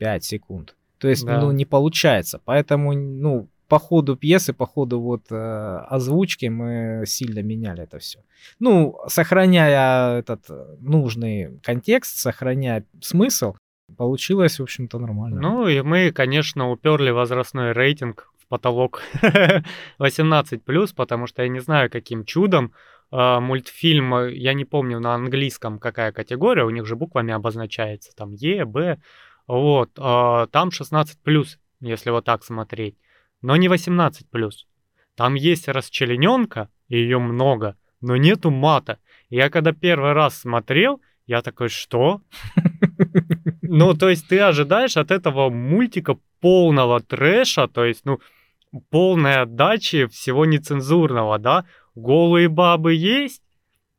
э, 0.00 0.20
секунд. 0.20 0.74
То 0.98 1.08
есть, 1.08 1.24
да. 1.24 1.40
ну, 1.40 1.50
не 1.50 1.64
получается. 1.64 2.40
Поэтому, 2.44 2.92
ну, 2.92 3.48
по 3.70 3.78
ходу 3.78 4.16
пьесы, 4.16 4.52
по 4.52 4.66
ходу 4.66 5.00
вот 5.00 5.22
э, 5.30 5.86
озвучки 5.88 6.46
мы 6.46 7.04
сильно 7.06 7.40
меняли 7.42 7.84
это 7.84 7.98
все. 7.98 8.18
Ну, 8.58 8.98
сохраняя 9.06 10.18
этот 10.18 10.50
э, 10.50 10.76
нужный 10.80 11.60
контекст, 11.62 12.18
сохраняя 12.18 12.84
смысл, 13.00 13.54
получилось, 13.96 14.58
в 14.58 14.62
общем-то, 14.64 14.98
нормально. 14.98 15.40
Ну, 15.40 15.68
и 15.68 15.82
мы, 15.82 16.10
конечно, 16.10 16.70
уперли 16.72 17.10
возрастной 17.10 17.70
рейтинг 17.70 18.32
в 18.38 18.48
потолок 18.48 19.02
18+, 20.00 20.94
потому 20.96 21.28
что 21.28 21.42
я 21.42 21.48
не 21.48 21.60
знаю, 21.60 21.90
каким 21.90 22.24
чудом 22.24 22.72
э, 23.12 23.40
мультфильм, 23.40 24.26
я 24.30 24.52
не 24.52 24.64
помню 24.64 24.98
на 24.98 25.14
английском 25.14 25.78
какая 25.78 26.10
категория, 26.10 26.64
у 26.64 26.70
них 26.70 26.86
же 26.86 26.96
буквами 26.96 27.32
обозначается, 27.32 28.10
там 28.16 28.32
Е, 28.32 28.64
Б, 28.64 28.98
вот, 29.46 29.90
э, 29.96 30.46
там 30.50 30.70
16+, 30.70 31.46
если 31.80 32.10
вот 32.10 32.24
так 32.24 32.42
смотреть 32.42 32.96
но 33.42 33.56
не 33.56 33.68
18+. 33.68 34.50
Там 35.16 35.34
есть 35.34 35.68
расчлененка, 35.68 36.68
и 36.88 36.96
ее 36.96 37.18
много, 37.18 37.76
но 38.00 38.16
нету 38.16 38.50
мата. 38.50 38.98
Я 39.28 39.50
когда 39.50 39.72
первый 39.72 40.12
раз 40.12 40.38
смотрел, 40.38 41.00
я 41.26 41.42
такой, 41.42 41.68
что? 41.68 42.20
Ну, 43.62 43.94
то 43.94 44.08
есть 44.08 44.26
ты 44.26 44.40
ожидаешь 44.40 44.96
от 44.96 45.12
этого 45.12 45.48
мультика 45.48 46.18
полного 46.40 47.00
трэша, 47.00 47.68
то 47.68 47.84
есть, 47.84 48.04
ну, 48.04 48.18
полной 48.90 49.42
отдачи 49.42 50.06
всего 50.06 50.44
нецензурного, 50.44 51.38
да? 51.38 51.64
Голые 51.94 52.48
бабы 52.48 52.94
есть, 52.94 53.42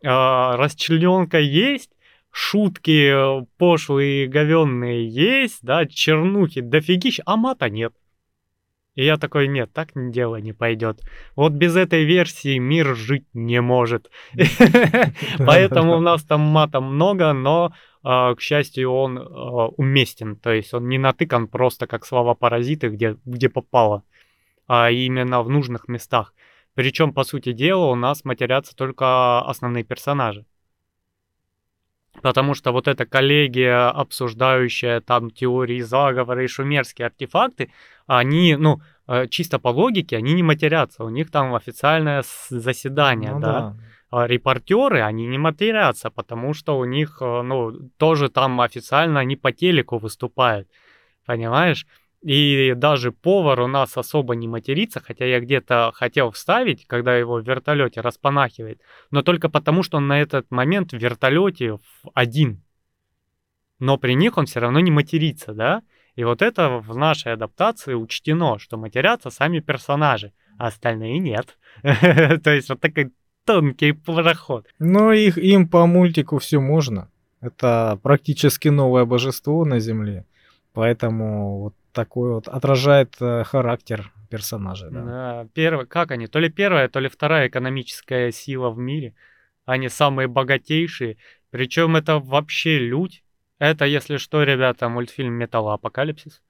э, 0.03 0.07
расчлененка 0.09 1.39
есть, 1.39 1.91
шутки 2.31 3.45
пошлые 3.57 4.27
говенные 4.27 5.07
есть, 5.07 5.59
да, 5.61 5.85
чернухи 5.85 6.59
дофигища, 6.59 7.23
а 7.25 7.37
мата 7.37 7.69
нет. 7.69 7.93
И 9.01 9.05
я 9.05 9.17
такой, 9.17 9.47
нет, 9.47 9.73
так 9.73 9.89
дело 9.95 10.35
не 10.35 10.53
пойдет. 10.53 11.01
Вот 11.35 11.53
без 11.53 11.75
этой 11.75 12.03
версии 12.03 12.59
мир 12.59 12.95
жить 12.95 13.25
не 13.33 13.59
может. 13.59 14.11
Поэтому 15.39 15.97
у 15.97 15.99
нас 15.99 16.23
там 16.23 16.41
мата 16.41 16.81
много, 16.81 17.33
но, 17.33 17.73
а, 18.03 18.35
к 18.35 18.41
счастью, 18.41 18.91
он 18.91 19.17
а, 19.17 19.69
уместен. 19.69 20.35
То 20.35 20.51
есть 20.51 20.71
он 20.75 20.87
не 20.87 20.99
натыкан 20.99 21.47
просто 21.47 21.87
как 21.87 22.05
слова-паразиты, 22.05 22.89
где, 22.89 23.17
где 23.25 23.49
попало, 23.49 24.03
а 24.67 24.91
именно 24.91 25.41
в 25.41 25.49
нужных 25.49 25.87
местах. 25.87 26.35
Причем, 26.75 27.11
по 27.11 27.23
сути 27.23 27.53
дела, 27.53 27.87
у 27.87 27.95
нас 27.95 28.23
матерятся 28.23 28.75
только 28.75 29.39
основные 29.39 29.83
персонажи. 29.83 30.45
Потому 32.21 32.53
что 32.53 32.71
вот 32.71 32.87
эта 32.87 33.05
коллегия, 33.05 33.89
обсуждающая 33.89 34.99
там 34.99 35.31
теории 35.31 35.81
заговора 35.81 36.43
и 36.43 36.47
шумерские 36.47 37.07
артефакты, 37.07 37.71
они, 38.05 38.55
ну, 38.57 38.81
э, 39.07 39.27
чисто 39.27 39.59
по 39.59 39.69
логике, 39.69 40.17
они 40.17 40.33
не 40.33 40.43
матерятся. 40.43 41.03
У 41.03 41.09
них 41.09 41.31
там 41.31 41.55
официальное 41.55 42.23
заседание, 42.49 43.31
ну, 43.33 43.39
да. 43.39 43.47
да. 43.47 43.75
А 44.11 44.27
репортеры, 44.27 45.01
они 45.01 45.25
не 45.25 45.37
матерятся, 45.37 46.09
потому 46.09 46.53
что 46.53 46.77
у 46.77 46.83
них, 46.83 47.17
э, 47.21 47.41
ну, 47.43 47.71
тоже 47.97 48.27
там 48.29 48.59
официально 48.59 49.21
они 49.21 49.37
по 49.37 49.53
телеку 49.53 49.97
выступают. 49.97 50.67
Понимаешь? 51.25 51.87
И 52.21 52.73
даже 52.75 53.11
повар 53.11 53.61
у 53.61 53.67
нас 53.67 53.97
особо 53.97 54.35
не 54.35 54.47
матерится, 54.47 54.99
хотя 54.99 55.25
я 55.25 55.39
где-то 55.39 55.91
хотел 55.95 56.29
вставить, 56.31 56.85
когда 56.85 57.15
его 57.17 57.41
в 57.41 57.47
вертолете 57.47 58.01
распанахивает, 58.01 58.79
но 59.09 59.23
только 59.23 59.49
потому, 59.49 59.81
что 59.81 59.97
он 59.97 60.07
на 60.07 60.21
этот 60.21 60.51
момент 60.51 60.93
в 60.93 60.97
вертолете 60.97 61.79
один. 62.13 62.61
Но 63.79 63.97
при 63.97 64.13
них 64.13 64.37
он 64.37 64.45
все 64.45 64.59
равно 64.59 64.79
не 64.79 64.91
матерится, 64.91 65.53
да? 65.53 65.81
И 66.15 66.23
вот 66.23 66.43
это 66.43 66.77
в 66.77 66.95
нашей 66.95 67.33
адаптации 67.33 67.95
учтено, 67.95 68.59
что 68.59 68.77
матерятся 68.77 69.31
сами 69.31 69.59
персонажи, 69.59 70.33
а 70.59 70.67
остальные 70.67 71.17
нет. 71.17 71.57
То 71.81 72.51
есть 72.51 72.69
вот 72.69 72.79
такой 72.79 73.11
тонкий 73.45 73.93
проход. 73.93 74.67
Но 74.77 75.11
их, 75.11 75.39
им 75.39 75.67
по 75.67 75.87
мультику 75.87 76.37
все 76.37 76.59
можно. 76.59 77.09
Это 77.39 77.99
практически 78.03 78.67
новое 78.67 79.05
божество 79.05 79.65
на 79.65 79.79
Земле. 79.79 80.25
Поэтому 80.73 81.61
вот 81.61 81.75
такой 81.91 82.33
вот 82.33 82.47
отражает 82.47 83.15
э, 83.19 83.43
характер 83.43 84.11
персонажа. 84.29 84.89
Да. 84.89 85.03
да, 85.03 85.47
первый, 85.53 85.85
как 85.85 86.11
они? 86.11 86.27
То 86.27 86.39
ли 86.39 86.49
первая, 86.49 86.87
то 86.87 86.99
ли 86.99 87.09
вторая 87.09 87.47
экономическая 87.47 88.31
сила 88.31 88.69
в 88.69 88.77
мире. 88.77 89.13
Они 89.65 89.89
самые 89.89 90.27
богатейшие. 90.27 91.17
Причем 91.49 91.95
это 91.95 92.19
вообще 92.19 92.79
людь. 92.79 93.23
Это, 93.59 93.85
если 93.85 94.17
что, 94.17 94.43
ребята, 94.43 94.89
мультфильм 94.89 95.33
Металлоапокалипсис. 95.33 96.41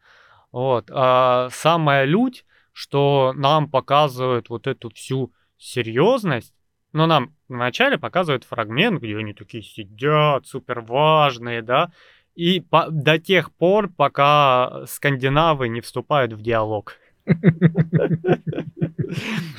Вот. 0.52 0.90
А 0.92 1.50
самая 1.52 2.06
лють, 2.06 2.46
что 2.72 3.34
нам 3.36 3.70
показывают 3.70 4.50
вот 4.50 4.68
эту 4.68 4.90
всю 4.92 5.34
серьезность, 5.58 6.54
но 6.94 7.08
нам 7.08 7.36
вначале 7.48 7.98
показывают 7.98 8.44
фрагмент, 8.44 9.02
где 9.02 9.18
они 9.18 9.34
такие 9.34 9.64
сидят, 9.64 10.48
супер 10.48 10.82
важные, 10.82 11.62
да, 11.62 11.92
и 12.36 12.60
по, 12.60 12.88
до 12.90 13.20
тех 13.20 13.52
пор, 13.52 13.90
пока 13.90 14.86
скандинавы 14.88 15.70
не 15.70 15.82
вступают 15.82 16.34
в 16.34 16.42
диалог. 16.42 16.98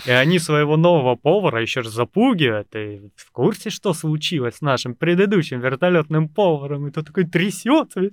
И 0.06 0.10
они 0.10 0.38
своего 0.38 0.76
нового 0.76 1.16
повара 1.16 1.60
еще 1.60 1.80
раз 1.80 1.92
запугивают. 1.92 2.74
И 2.74 3.10
в 3.16 3.30
курсе, 3.30 3.70
что 3.70 3.94
случилось 3.94 4.56
с 4.56 4.60
нашим 4.62 4.94
предыдущим 4.94 5.60
вертолетным 5.60 6.28
поваром? 6.28 6.88
И 6.88 6.90
тот 6.90 7.06
такой 7.06 7.24
трясется. 7.24 8.00
И 8.00 8.10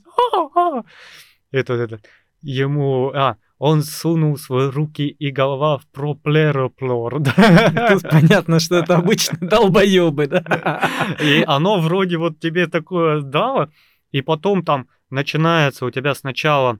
тут 1.51 1.69
этот 1.69 2.05
ему... 2.41 3.11
А, 3.13 3.37
он 3.57 3.83
сунул 3.83 4.37
свои 4.37 4.69
руки 4.69 5.07
и 5.07 5.31
голова 5.31 5.77
в 5.79 5.87
проплероплор. 5.87 7.21
Тут 7.89 8.03
понятно, 8.09 8.59
что 8.59 8.77
это 8.77 8.95
обычно 8.95 9.37
долбоебы, 9.41 10.27
да? 10.27 10.89
И 11.21 11.43
оно 11.45 11.81
вроде 11.81 12.17
вот 12.17 12.39
тебе 12.39 12.67
такое 12.67 13.21
дало, 13.21 13.69
и 14.11 14.21
потом 14.21 14.63
там 14.63 14.87
начинается 15.09 15.85
у 15.85 15.91
тебя 15.91 16.15
сначала 16.15 16.79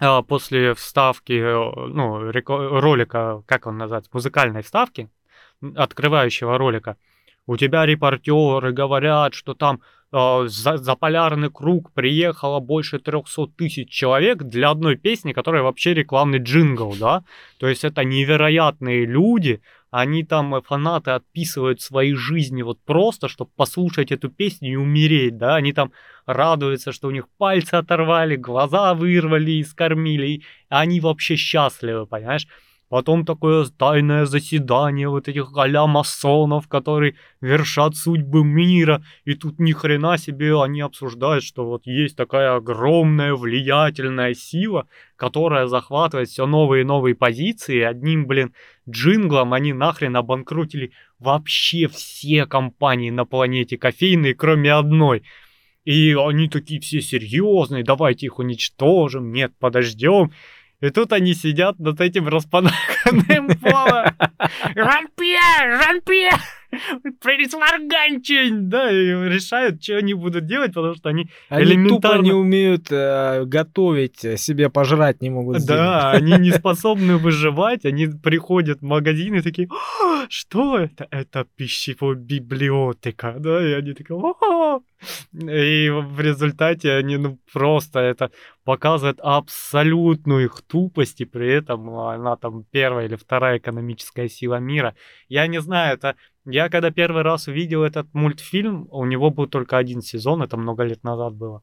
а, 0.00 0.22
после 0.22 0.74
вставки, 0.74 1.32
э, 1.32 1.86
ну, 1.88 2.32
ролика, 2.80 3.42
как 3.46 3.66
он 3.66 3.78
называется, 3.78 4.10
музыкальной 4.12 4.62
вставки, 4.62 5.08
открывающего 5.76 6.58
ролика, 6.58 6.96
у 7.46 7.56
тебя 7.56 7.86
репортеры 7.86 8.72
говорят, 8.72 9.34
что 9.34 9.54
там 9.54 9.80
э, 10.12 10.44
за, 10.46 10.76
за 10.76 10.96
полярный 10.96 11.50
круг 11.50 11.92
приехало 11.92 12.60
больше 12.60 12.98
300 12.98 13.48
тысяч 13.56 13.90
человек 13.90 14.42
для 14.44 14.70
одной 14.70 14.96
песни, 14.96 15.32
которая 15.32 15.62
вообще 15.62 15.94
рекламный 15.94 16.38
джингл, 16.38 16.94
да? 16.98 17.24
То 17.58 17.68
есть 17.68 17.84
это 17.84 18.02
невероятные 18.04 19.04
люди, 19.04 19.60
они 19.92 20.24
там, 20.24 20.54
э, 20.54 20.62
фанаты, 20.62 21.10
отписывают 21.10 21.82
свои 21.82 22.14
жизни 22.14 22.62
вот 22.62 22.80
просто, 22.82 23.28
чтобы 23.28 23.50
послушать 23.54 24.10
эту 24.10 24.30
песню 24.30 24.72
и 24.72 24.76
умереть, 24.76 25.36
да? 25.36 25.54
Они 25.56 25.74
там 25.74 25.92
радуются, 26.24 26.92
что 26.92 27.08
у 27.08 27.10
них 27.10 27.28
пальцы 27.36 27.74
оторвали, 27.74 28.36
глаза 28.36 28.94
вырвали 28.94 29.50
и 29.50 29.64
скормили, 29.64 30.26
и 30.28 30.42
они 30.70 31.00
вообще 31.00 31.36
счастливы, 31.36 32.06
понимаешь? 32.06 32.48
Потом 32.92 33.24
такое 33.24 33.64
тайное 33.64 34.26
заседание 34.26 35.08
вот 35.08 35.26
этих 35.26 35.50
а 35.56 35.86
масонов, 35.86 36.68
которые 36.68 37.14
вершат 37.40 37.96
судьбы 37.96 38.44
мира. 38.44 39.02
И 39.24 39.34
тут 39.34 39.58
ни 39.58 39.72
хрена 39.72 40.18
себе 40.18 40.62
они 40.62 40.82
обсуждают, 40.82 41.42
что 41.42 41.64
вот 41.64 41.86
есть 41.86 42.18
такая 42.18 42.54
огромная 42.54 43.34
влиятельная 43.34 44.34
сила, 44.34 44.88
которая 45.16 45.68
захватывает 45.68 46.28
все 46.28 46.44
новые 46.44 46.82
и 46.82 46.84
новые 46.84 47.14
позиции. 47.14 47.80
Одним, 47.80 48.26
блин, 48.26 48.52
джинглом 48.86 49.54
они 49.54 49.72
нахрен 49.72 50.14
обанкрутили 50.14 50.92
вообще 51.18 51.88
все 51.88 52.44
компании 52.44 53.08
на 53.08 53.24
планете 53.24 53.78
кофейные, 53.78 54.34
кроме 54.34 54.70
одной. 54.70 55.22
И 55.86 56.14
они 56.14 56.50
такие 56.50 56.78
все 56.78 57.00
серьезные, 57.00 57.84
давайте 57.84 58.26
их 58.26 58.38
уничтожим, 58.38 59.32
нет, 59.32 59.54
подождем. 59.58 60.30
И 60.82 60.90
тут 60.90 61.12
они 61.12 61.32
сидят 61.32 61.78
над 61.78 62.00
этим 62.00 62.28
распанаханным 63.04 63.48
полом. 63.58 64.04
Жан-Пьер! 64.74 65.82
Жан-Пьер! 65.82 66.38
Присварганчень! 67.20 68.70
Да, 68.70 68.90
и 68.90 69.08
решают, 69.28 69.82
что 69.82 69.96
они 69.98 70.14
будут 70.14 70.46
делать, 70.46 70.72
потому 70.72 70.94
что 70.94 71.10
они, 71.10 71.28
они 71.50 71.64
элементарно... 71.64 72.16
тупо 72.16 72.24
не 72.24 72.32
умеют 72.32 72.90
э, 72.90 73.44
готовить, 73.44 74.24
э, 74.24 74.38
себе 74.38 74.70
пожрать 74.70 75.20
не 75.20 75.28
могут 75.28 75.60
сделать. 75.60 75.80
Да, 75.80 76.12
они 76.12 76.32
не 76.38 76.50
способны 76.58 77.18
выживать, 77.18 77.84
они 77.84 78.06
приходят 78.06 78.80
в 78.80 78.84
магазин 78.84 79.34
и 79.34 79.42
такие, 79.42 79.68
что 80.30 80.78
это? 80.78 81.06
Это 81.10 81.46
пищевая 81.56 82.14
библиотека, 82.14 83.34
да, 83.38 83.62
и 83.62 83.72
они 83.72 83.92
такие, 83.92 84.16
О! 84.16 84.80
и 85.32 85.90
в 85.90 86.20
результате 86.20 86.92
они, 86.92 87.16
ну, 87.16 87.38
просто 87.52 88.00
это 88.00 88.30
показывает 88.64 89.18
абсолютную 89.20 90.44
их 90.44 90.62
тупость, 90.62 91.20
и 91.20 91.24
при 91.24 91.48
этом 91.48 91.90
она 91.90 92.36
там 92.36 92.64
первая 92.70 92.91
или 93.00 93.16
вторая 93.16 93.58
экономическая 93.58 94.28
сила 94.28 94.56
мира. 94.56 94.94
Я 95.28 95.46
не 95.46 95.60
знаю, 95.60 95.94
это 95.94 96.16
я 96.44 96.68
когда 96.68 96.90
первый 96.90 97.22
раз 97.22 97.46
увидел 97.46 97.84
этот 97.84 98.12
мультфильм, 98.14 98.88
у 98.90 99.04
него 99.06 99.30
был 99.30 99.46
только 99.46 99.78
один 99.78 100.02
сезон, 100.02 100.42
это 100.42 100.56
много 100.56 100.82
лет 100.82 101.04
назад 101.04 101.34
было. 101.34 101.62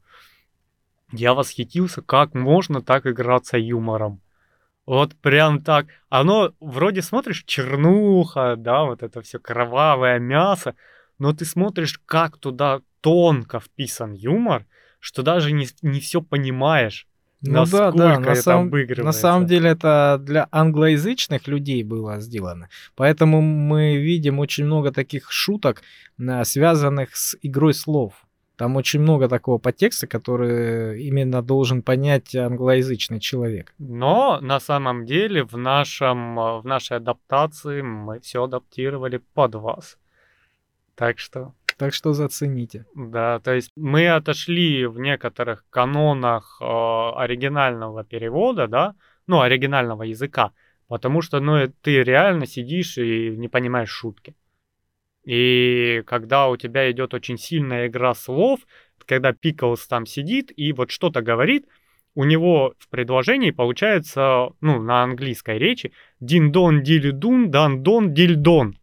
Я 1.12 1.34
восхитился, 1.34 2.02
как 2.02 2.34
можно 2.34 2.82
так 2.82 3.06
играться 3.06 3.58
юмором. 3.58 4.22
Вот 4.86 5.16
прям 5.16 5.62
так. 5.62 5.88
Оно 6.10 6.54
вроде 6.60 7.02
смотришь 7.02 7.44
чернуха, 7.46 8.56
да, 8.58 8.86
вот 8.86 9.04
это 9.04 9.22
все 9.22 9.38
кровавое 9.38 10.18
мясо, 10.20 10.76
но 11.20 11.34
ты 11.34 11.46
смотришь, 11.46 12.00
как 12.06 12.38
туда 12.38 12.82
тонко 13.02 13.60
вписан 13.60 14.14
юмор, 14.14 14.66
что 15.00 15.24
даже 15.24 15.52
не, 15.52 15.68
не 15.82 16.00
все 16.00 16.22
понимаешь. 16.22 17.08
Ну 17.42 17.66
да, 17.66 17.92
да, 17.92 18.20
на, 18.20 18.36
сам, 18.36 18.70
на 18.70 19.12
самом 19.14 19.46
деле 19.46 19.70
это 19.70 20.18
для 20.22 20.48
англоязычных 20.52 21.48
людей 21.48 21.84
было 21.84 22.20
сделано. 22.20 22.70
Поэтому 22.96 23.42
мы 23.42 23.96
видим 23.96 24.40
очень 24.40 24.66
много 24.66 24.92
таких 24.92 25.32
шуток, 25.32 25.82
связанных 26.44 27.16
с 27.16 27.38
игрой 27.42 27.74
слов. 27.74 28.14
Там 28.58 28.76
очень 28.76 29.00
много 29.00 29.30
такого 29.30 29.58
подтекста, 29.58 30.06
который 30.06 31.02
именно 31.02 31.42
должен 31.42 31.82
понять 31.82 32.36
англоязычный 32.36 33.22
человек. 33.22 33.74
Но 33.80 34.40
на 34.42 34.60
самом 34.60 35.06
деле 35.06 35.46
в, 35.46 35.56
нашем, 35.56 36.36
в 36.36 36.64
нашей 36.66 36.98
адаптации 36.98 37.82
мы 37.82 38.20
все 38.20 38.44
адаптировали 38.44 39.22
под 39.34 39.56
вас. 39.56 39.98
Так 40.96 41.20
что 41.20 41.54
так 41.80 41.94
что 41.94 42.14
зацените. 42.14 42.86
Да, 42.94 43.40
то 43.40 43.54
есть 43.54 43.72
мы 43.78 44.10
отошли 44.10 44.86
в 44.86 45.00
некоторых 45.00 45.66
канонах 45.70 46.58
э, 46.62 46.66
оригинального 46.66 48.04
перевода, 48.04 48.68
да, 48.68 48.96
ну, 49.28 49.40
оригинального 49.40 50.04
языка, 50.04 50.52
потому 50.90 51.22
что, 51.22 51.40
ну, 51.40 51.72
ты 51.82 52.04
реально 52.04 52.46
сидишь 52.48 52.98
и 52.98 53.36
не 53.38 53.48
понимаешь 53.48 53.90
шутки. 53.90 54.36
И 55.24 56.04
когда 56.06 56.50
у 56.50 56.58
тебя 56.58 56.92
идет 56.92 57.14
очень 57.14 57.38
сильная 57.38 57.88
игра 57.88 58.14
слов, 58.14 58.60
когда 59.06 59.32
Пиклс 59.32 59.88
там 59.88 60.06
сидит 60.06 60.52
и 60.56 60.74
вот 60.74 60.92
что-то 60.92 61.22
говорит, 61.22 61.66
у 62.14 62.26
него 62.26 62.74
в 62.78 62.90
предложении 62.90 63.52
получается, 63.52 64.50
ну, 64.60 64.82
на 64.82 65.04
английской 65.04 65.58
речи, 65.58 65.94
дин-дон, 66.20 66.84
дили-дун, 66.84 67.50
дан-дон, 67.50 68.14
диль-дон. 68.14 68.79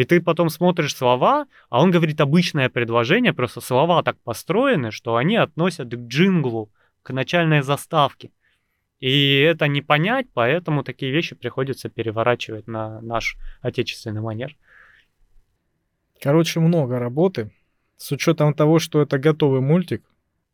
И 0.00 0.04
ты 0.04 0.22
потом 0.22 0.48
смотришь 0.48 0.96
слова, 0.96 1.46
а 1.68 1.82
он 1.82 1.90
говорит 1.90 2.22
обычное 2.22 2.70
предложение, 2.70 3.34
просто 3.34 3.60
слова 3.60 4.02
так 4.02 4.16
построены, 4.20 4.92
что 4.92 5.16
они 5.16 5.36
относят 5.36 5.90
к 5.90 6.08
джинглу, 6.08 6.70
к 7.02 7.12
начальной 7.12 7.60
заставке. 7.60 8.30
И 9.00 9.40
это 9.40 9.68
не 9.68 9.82
понять, 9.82 10.26
поэтому 10.32 10.84
такие 10.84 11.12
вещи 11.12 11.34
приходится 11.34 11.90
переворачивать 11.90 12.66
на 12.66 13.02
наш 13.02 13.36
отечественный 13.60 14.22
манер. 14.22 14.56
Короче, 16.18 16.60
много 16.60 16.98
работы. 16.98 17.50
С 17.98 18.10
учетом 18.10 18.54
того, 18.54 18.78
что 18.78 19.02
это 19.02 19.18
готовый 19.18 19.60
мультик, 19.60 20.02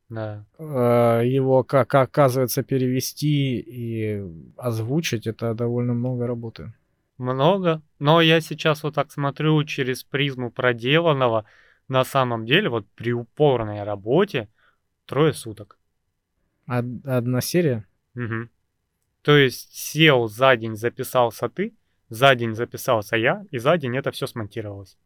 да. 0.08 0.44
Э, 0.58 1.22
его, 1.24 1.62
как 1.62 1.94
оказывается, 1.94 2.64
перевести 2.64 3.60
и 3.60 4.24
озвучить, 4.56 5.28
это 5.28 5.54
довольно 5.54 5.94
много 5.94 6.26
работы 6.26 6.72
много, 7.18 7.82
но 7.98 8.20
я 8.20 8.40
сейчас 8.40 8.82
вот 8.82 8.94
так 8.94 9.10
смотрю 9.10 9.62
через 9.64 10.04
призму 10.04 10.50
проделанного, 10.50 11.44
на 11.88 12.04
самом 12.04 12.46
деле 12.46 12.68
вот 12.68 12.86
при 12.94 13.12
упорной 13.12 13.82
работе 13.84 14.48
трое 15.06 15.32
суток. 15.32 15.78
Од- 16.66 17.06
одна 17.06 17.40
серия? 17.40 17.86
Угу. 18.14 18.48
То 19.22 19.36
есть 19.36 19.74
сел 19.74 20.28
за 20.28 20.56
день, 20.56 20.76
записался 20.76 21.48
ты, 21.48 21.74
за 22.08 22.34
день 22.34 22.54
записался 22.54 23.16
я, 23.16 23.44
и 23.50 23.58
за 23.58 23.76
день 23.78 23.96
это 23.96 24.10
все 24.10 24.26
смонтировалось. 24.26 24.96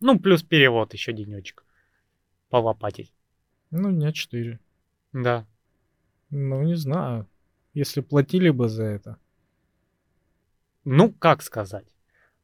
Ну, 0.00 0.18
плюс 0.18 0.42
перевод 0.42 0.92
еще 0.92 1.12
денечек. 1.12 1.64
Полопатить. 2.50 3.12
Ну, 3.70 3.90
дня 3.90 4.12
четыре. 4.12 4.60
Да. 5.12 5.46
Ну, 6.30 6.62
не 6.62 6.76
знаю. 6.76 7.26
Если 7.74 8.00
платили 8.00 8.50
бы 8.50 8.68
за 8.68 8.84
это 8.84 9.18
ну, 10.86 11.12
как 11.12 11.42
сказать. 11.42 11.84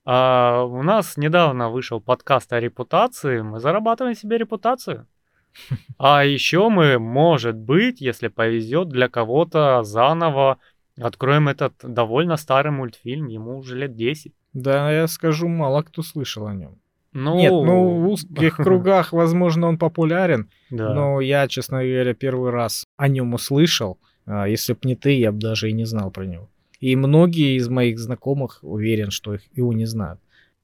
А, 0.05 0.65
у 0.65 0.83
нас 0.83 1.17
недавно 1.17 1.71
вышел 1.71 2.01
подкаст 2.01 2.53
о 2.53 2.61
репутации. 2.61 3.41
Мы 3.41 3.61
зарабатываем 3.61 4.17
себе 4.17 4.37
репутацию. 4.37 5.07
А 5.99 6.25
еще 6.25 6.69
мы, 6.69 6.99
может 6.99 7.57
быть, 7.57 8.01
если 8.01 8.29
повезет, 8.29 8.89
для 8.89 9.09
кого-то 9.09 9.83
заново 9.85 10.59
откроем 11.01 11.49
этот 11.49 11.75
довольно 11.83 12.37
старый 12.37 12.73
мультфильм. 12.73 13.29
Ему 13.29 13.59
уже 13.59 13.79
лет 13.79 13.95
10. 13.95 14.33
Да, 14.55 14.91
я 14.91 15.07
скажу, 15.07 15.47
мало 15.47 15.83
кто 15.83 16.03
слышал 16.03 16.47
о 16.47 16.55
нем. 16.55 16.81
Ну... 17.13 17.37
Нет, 17.37 17.53
ну 17.53 18.01
в 18.01 18.09
узких 18.09 18.57
кругах, 18.65 19.13
возможно, 19.13 19.69
он 19.69 19.79
популярен, 19.79 20.51
да. 20.71 20.93
но 20.95 21.21
я, 21.21 21.47
честно 21.47 21.85
говоря, 21.85 22.15
первый 22.15 22.51
раз 22.51 22.87
о 22.97 23.07
нем 23.07 23.35
услышал. 23.35 24.01
А 24.25 24.49
если 24.49 24.73
б 24.73 24.81
не 24.85 24.97
ты, 24.97 25.19
я 25.19 25.31
бы 25.31 25.39
даже 25.39 25.69
и 25.69 25.73
не 25.73 25.85
знал 25.85 26.11
про 26.11 26.25
него. 26.25 26.49
И 26.83 26.97
многие 26.97 27.57
из 27.57 27.69
моих 27.69 27.99
знакомых 27.99 28.59
уверен, 28.63 29.11
что 29.11 29.35
их 29.35 29.43
его 29.57 29.73
не 29.73 29.87
знают. 29.87 30.21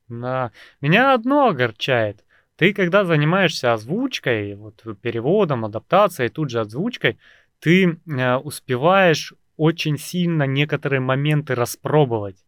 Да. 0.08 0.50
Меня 0.80 1.14
одно 1.14 1.48
огорчает. 1.48 2.24
Ты, 2.56 2.74
когда 2.74 3.04
занимаешься 3.04 3.72
озвучкой, 3.72 4.56
вот 4.56 4.82
переводом, 5.00 5.64
адаптацией, 5.64 6.28
тут 6.28 6.50
же 6.50 6.58
озвучкой, 6.60 7.18
ты 7.60 8.00
э, 8.06 8.36
успеваешь 8.36 9.32
очень 9.56 9.96
сильно 9.96 10.42
некоторые 10.42 11.00
моменты 11.00 11.54
распробовать 11.54 12.44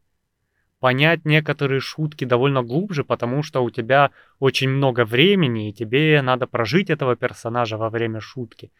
понять 0.80 1.26
некоторые 1.26 1.80
шутки 1.80 2.24
довольно 2.24 2.62
глубже, 2.62 3.04
потому 3.04 3.42
что 3.42 3.62
у 3.62 3.70
тебя 3.70 4.10
очень 4.38 4.70
много 4.70 5.04
времени, 5.04 5.68
и 5.68 5.72
тебе 5.72 6.22
надо 6.22 6.46
прожить 6.46 6.90
этого 6.90 7.16
персонажа 7.16 7.76
во 7.76 7.90
время 7.90 8.20
шутки. 8.20 8.72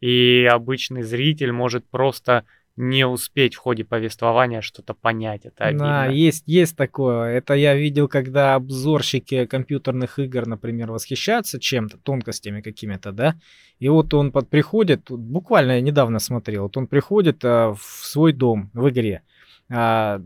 И 0.00 0.46
обычный 0.50 1.02
зритель 1.02 1.52
может 1.52 1.88
просто 1.88 2.44
не 2.76 3.06
успеть 3.06 3.54
в 3.54 3.58
ходе 3.58 3.84
повествования 3.84 4.60
что-то 4.60 4.94
понять. 4.94 5.44
Это 5.44 5.64
обидно. 5.64 5.86
Да, 5.86 6.06
есть, 6.06 6.42
есть 6.46 6.76
такое. 6.76 7.32
Это 7.32 7.54
я 7.54 7.74
видел, 7.74 8.08
когда 8.08 8.56
обзорщики 8.56 9.46
компьютерных 9.46 10.18
игр, 10.18 10.46
например, 10.46 10.90
восхищаются 10.90 11.60
чем-то, 11.60 11.98
тонкостями 11.98 12.62
какими-то, 12.62 13.12
да, 13.12 13.36
и 13.78 13.88
вот 13.88 14.12
он 14.14 14.32
под, 14.32 14.48
приходит, 14.48 15.10
буквально 15.10 15.72
я 15.72 15.80
недавно 15.80 16.18
смотрел, 16.18 16.64
вот 16.64 16.76
он 16.76 16.86
приходит 16.86 17.44
а, 17.44 17.74
в 17.74 17.82
свой 17.82 18.32
дом 18.32 18.70
в 18.72 18.88
игре, 18.88 19.22
а, 19.70 20.20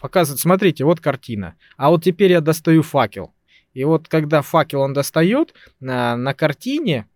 показывает, 0.00 0.40
смотрите, 0.40 0.84
вот 0.84 1.00
картина, 1.00 1.54
а 1.76 1.90
вот 1.90 2.04
теперь 2.04 2.32
я 2.32 2.40
достаю 2.40 2.82
факел. 2.82 3.34
И 3.74 3.84
вот 3.84 4.08
когда 4.08 4.40
факел 4.40 4.80
он 4.80 4.92
достает, 4.92 5.52
на, 5.80 6.16
на 6.16 6.32
картине 6.32 7.06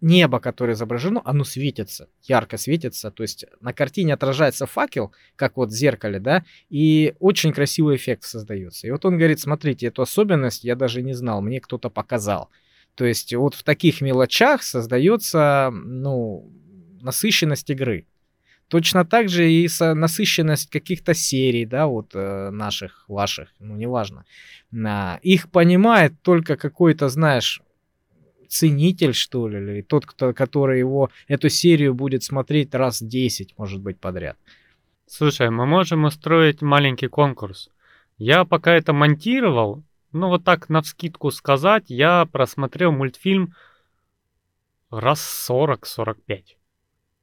небо, 0.00 0.38
которое 0.40 0.74
изображено, 0.74 1.20
оно 1.24 1.44
светится, 1.44 2.08
ярко 2.22 2.56
светится, 2.56 3.10
то 3.10 3.22
есть 3.22 3.44
на 3.60 3.72
картине 3.72 4.14
отражается 4.14 4.66
факел, 4.66 5.12
как 5.36 5.56
вот 5.56 5.70
в 5.70 5.72
зеркале, 5.72 6.20
да, 6.20 6.44
и 6.68 7.14
очень 7.18 7.52
красивый 7.52 7.96
эффект 7.96 8.24
создается. 8.24 8.86
И 8.86 8.90
вот 8.90 9.04
он 9.04 9.16
говорит, 9.16 9.40
смотрите, 9.40 9.86
эту 9.86 10.02
особенность 10.02 10.64
я 10.64 10.76
даже 10.76 11.02
не 11.02 11.14
знал, 11.14 11.42
мне 11.42 11.60
кто-то 11.60 11.90
показал. 11.90 12.50
То 12.94 13.04
есть 13.04 13.34
вот 13.34 13.54
в 13.54 13.62
таких 13.62 14.00
мелочах 14.00 14.62
создается, 14.62 15.70
ну, 15.72 16.52
насыщенность 17.00 17.70
игры. 17.70 18.06
Точно 18.68 19.04
так 19.04 19.28
же 19.30 19.50
и 19.50 19.68
насыщенность 19.80 20.68
каких-то 20.68 21.14
серий, 21.14 21.64
да, 21.64 21.86
вот 21.86 22.10
э, 22.14 22.50
наших, 22.50 23.08
ваших, 23.08 23.48
ну, 23.60 23.76
неважно. 23.76 24.26
А, 24.84 25.18
их 25.22 25.50
понимает 25.50 26.20
только 26.22 26.56
какой-то, 26.56 27.08
знаешь, 27.08 27.62
ценитель, 28.48 29.14
что 29.14 29.48
ли, 29.48 29.58
или 29.58 29.82
тот, 29.82 30.06
кто, 30.06 30.32
который 30.32 30.78
его, 30.78 31.10
эту 31.28 31.48
серию 31.48 31.94
будет 31.94 32.22
смотреть 32.22 32.74
раз 32.74 33.00
10, 33.00 33.56
может 33.58 33.80
быть, 33.80 33.98
подряд. 33.98 34.36
Слушай, 35.06 35.50
мы 35.50 35.66
можем 35.66 36.04
устроить 36.04 36.60
маленький 36.60 37.08
конкурс. 37.08 37.70
Я 38.18 38.44
пока 38.44 38.74
это 38.74 38.92
монтировал, 38.92 39.82
ну 40.12 40.28
вот 40.28 40.44
так 40.44 40.68
на 40.68 40.82
вскидку 40.82 41.30
сказать, 41.30 41.84
я 41.88 42.26
просмотрел 42.30 42.92
мультфильм 42.92 43.54
раз 44.90 45.48
40-45. 45.50 46.42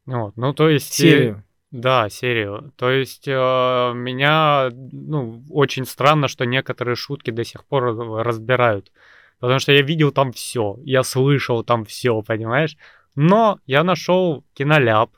Вот, 0.06 0.38
ну 0.38 0.54
то 0.54 0.70
есть... 0.70 1.00
Э, 1.00 1.04
серию. 1.04 1.44
Да, 1.72 2.10
серию. 2.10 2.72
То 2.78 2.90
есть 2.90 3.28
э, 3.28 3.32
меня, 3.32 4.70
ну, 4.72 5.44
очень 5.50 5.86
странно, 5.86 6.30
что 6.30 6.46
некоторые 6.46 6.96
шутки 6.96 7.32
до 7.32 7.44
сих 7.44 7.66
пор 7.66 7.98
разбирают. 8.24 8.92
Потому 9.40 9.60
что 9.60 9.72
я 9.72 9.82
видел 9.82 10.12
там 10.12 10.32
все, 10.32 10.78
я 10.84 11.04
слышал 11.04 11.64
там 11.64 11.86
все, 11.86 12.22
понимаешь? 12.22 12.78
Но 13.16 13.60
я 13.66 13.84
нашел 13.84 14.44
киноляп. 14.54 15.12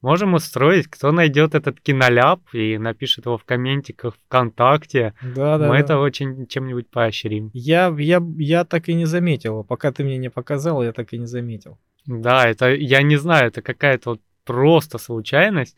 Можем 0.00 0.34
устроить, 0.34 0.86
кто 0.86 1.10
найдет 1.10 1.56
этот 1.56 1.80
киноляп 1.80 2.40
и 2.52 2.78
напишет 2.78 3.26
его 3.26 3.36
в 3.36 3.44
комментиках 3.44 4.14
ВКонтакте. 4.26 5.14
Да, 5.22 5.58
да. 5.58 5.66
Мы 5.66 5.74
да. 5.74 5.80
это 5.80 5.98
очень 5.98 6.46
чем-нибудь 6.46 6.88
поощрим. 6.88 7.50
Я, 7.52 7.92
я, 7.98 8.22
я 8.36 8.64
так 8.64 8.88
и 8.88 8.94
не 8.94 9.06
заметил. 9.06 9.64
Пока 9.64 9.90
ты 9.90 10.04
мне 10.04 10.16
не 10.16 10.30
показал, 10.30 10.84
я 10.84 10.92
так 10.92 11.12
и 11.12 11.18
не 11.18 11.26
заметил. 11.26 11.78
Да, 12.06 12.46
это 12.48 12.72
я 12.72 13.02
не 13.02 13.16
знаю, 13.16 13.48
это 13.48 13.60
какая-то 13.60 14.10
вот 14.10 14.20
просто 14.44 14.98
случайность. 14.98 15.76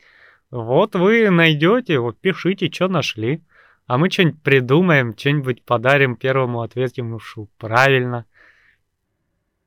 Вот 0.51 0.95
вы 0.95 1.31
найдете, 1.31 1.99
вот 1.99 2.19
пишите, 2.19 2.71
что 2.71 2.89
нашли. 2.89 3.43
А 3.87 3.99
мы 3.99 4.11
что-нибудь 4.11 4.43
придумаем, 4.43 5.17
что-нибудь 5.17 5.65
подарим 5.65 6.17
первому 6.17 6.63
ответившему. 6.63 7.49
Правильно. 7.59 8.27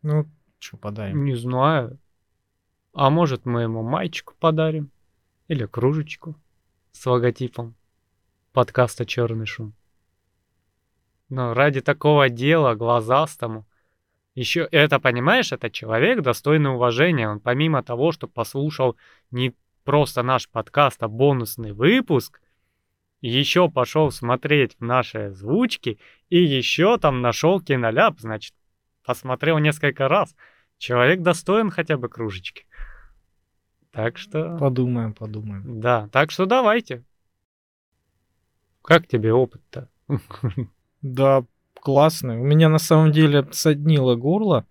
Ну, 0.02 0.26
что 0.60 0.78
подарим? 0.78 1.26
Не 1.26 1.36
знаю. 1.36 2.00
А 2.94 3.10
может, 3.10 3.46
мы 3.46 3.64
ему 3.64 3.84
мальчику 3.84 4.36
подарим? 4.40 4.92
Или 5.48 5.66
кружечку 5.66 6.36
с 6.92 7.06
логотипом 7.06 7.76
подкаста 8.54 9.06
«Черный 9.06 9.46
шум». 9.46 9.74
Но 11.30 11.54
ради 11.54 11.82
такого 11.82 12.30
дела 12.30 12.76
глазастому 12.76 13.66
еще 14.36 14.68
это, 14.72 15.00
понимаешь, 15.00 15.52
это 15.52 15.70
человек 15.70 16.22
достойный 16.22 16.74
уважения. 16.74 17.30
Он 17.30 17.40
помимо 17.40 17.84
того, 17.84 18.12
что 18.12 18.28
послушал 18.28 18.96
не 19.32 19.56
просто 19.84 20.24
наш 20.24 20.50
подкаст, 20.50 21.02
а 21.04 21.08
бонусный 21.08 21.72
выпуск, 21.72 22.42
еще 23.28 23.70
пошел 23.70 24.12
смотреть 24.12 24.76
в 24.80 24.84
наши 24.84 25.18
озвучки 25.30 25.98
и 26.30 26.44
еще 26.44 26.98
там 26.98 27.22
нашел 27.22 27.62
киноляп, 27.62 28.20
значит, 28.20 28.54
посмотрел 29.06 29.60
несколько 29.60 30.10
раз. 30.10 30.36
Человек 30.78 31.22
достоин 31.22 31.70
хотя 31.70 31.98
бы 31.98 32.10
кружечки. 32.10 32.66
Так 33.92 34.18
что... 34.18 34.58
Подумаем, 34.58 35.14
подумаем. 35.14 35.80
Да, 35.80 36.10
так 36.12 36.32
что 36.32 36.46
давайте. 36.46 37.04
Как 38.82 39.08
тебе 39.08 39.34
опыт-то? 39.34 39.88
Да, 41.02 41.46
классный. 41.76 42.38
У 42.38 42.44
меня 42.44 42.68
на 42.68 42.80
самом 42.80 43.12
деле 43.12 43.48
соднило 43.52 44.16
горло, 44.16 44.66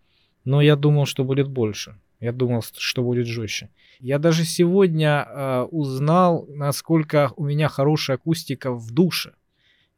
но 0.45 0.61
я 0.61 0.77
думал, 0.77 1.07
что 1.07 1.25
будет 1.25 1.49
больше. 1.49 1.99
Я 2.23 2.31
думал, 2.31 2.63
что 2.77 3.03
будет 3.03 3.27
жестче. 3.27 3.69
Я 3.99 4.21
даже 4.21 4.45
сегодня 4.45 5.27
э, 5.29 5.63
узнал, 5.63 6.47
насколько 6.49 7.33
у 7.37 7.45
меня 7.45 7.69
хорошая 7.69 8.17
акустика 8.17 8.73
в 8.73 8.93
душе. 8.93 9.33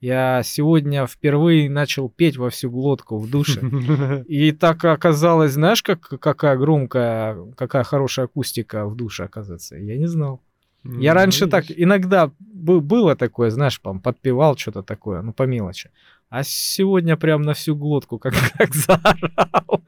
Я 0.00 0.42
сегодня 0.42 1.06
впервые 1.06 1.68
начал 1.68 2.08
петь 2.08 2.38
во 2.38 2.48
всю 2.48 2.70
глотку 2.70 3.18
в 3.18 3.30
душе. 3.30 3.60
И 4.26 4.52
так 4.52 4.82
оказалось, 4.86 5.52
знаешь, 5.52 5.82
как, 5.82 6.00
какая 6.00 6.56
громкая, 6.56 7.36
какая 7.56 7.84
хорошая 7.84 8.24
акустика 8.24 8.86
в 8.86 8.96
душе 8.96 9.24
оказывается. 9.24 9.76
Я 9.76 9.98
не 9.98 10.06
знал. 10.06 10.40
Я 10.82 11.12
ну, 11.12 11.20
раньше 11.20 11.46
так 11.46 11.66
иногда 11.68 12.30
было 12.38 13.16
такое, 13.16 13.50
знаешь, 13.50 13.80
подпевал 13.80 14.56
что-то 14.56 14.82
такое, 14.82 15.20
ну 15.20 15.34
по 15.34 15.42
мелочи. 15.42 15.90
А 16.28 16.42
сегодня 16.42 17.16
прям 17.16 17.42
на 17.42 17.54
всю 17.54 17.76
глотку, 17.76 18.18
как, 18.18 18.34
как 18.58 18.74
заорал. 18.74 19.82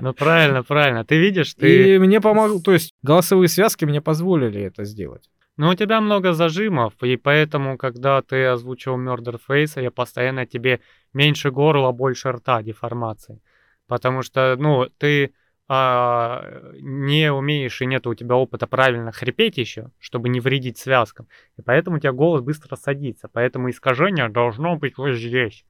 Ну 0.00 0.12
правильно, 0.12 0.62
правильно. 0.62 1.04
Ты 1.04 1.18
видишь, 1.18 1.54
ты... 1.54 1.94
И 1.94 1.98
мне 1.98 2.20
помогло, 2.20 2.60
то 2.60 2.72
есть 2.72 2.92
голосовые 3.02 3.48
связки 3.48 3.84
мне 3.84 4.00
позволили 4.00 4.60
это 4.60 4.84
сделать. 4.84 5.28
Ну, 5.58 5.70
у 5.70 5.74
тебя 5.74 6.00
много 6.00 6.34
зажимов, 6.34 6.92
и 7.02 7.16
поэтому, 7.16 7.76
когда 7.76 8.22
ты 8.22 8.46
озвучивал 8.46 8.96
Murder 8.96 9.40
Face, 9.48 9.82
я 9.82 9.90
постоянно 9.90 10.46
тебе 10.46 10.80
меньше 11.12 11.50
горла, 11.50 11.90
больше 11.90 12.30
рта 12.30 12.62
деформации. 12.62 13.42
Потому 13.88 14.22
что, 14.22 14.54
ну, 14.56 14.86
ты 14.98 15.32
а, 15.68 16.72
не 16.80 17.32
умеешь 17.32 17.80
и 17.82 17.86
нет 17.86 18.06
у 18.06 18.14
тебя 18.14 18.36
опыта 18.36 18.66
правильно 18.66 19.12
хрипеть 19.12 19.58
еще, 19.58 19.90
чтобы 19.98 20.28
не 20.28 20.40
вредить 20.40 20.78
связкам. 20.78 21.28
И 21.56 21.62
поэтому 21.62 21.96
у 21.96 22.00
тебя 22.00 22.12
голос 22.12 22.42
быстро 22.42 22.76
садится. 22.76 23.28
Поэтому 23.28 23.70
искажение 23.70 24.28
должно 24.28 24.76
быть 24.76 24.96
вот 24.96 25.12
здесь 25.12 25.64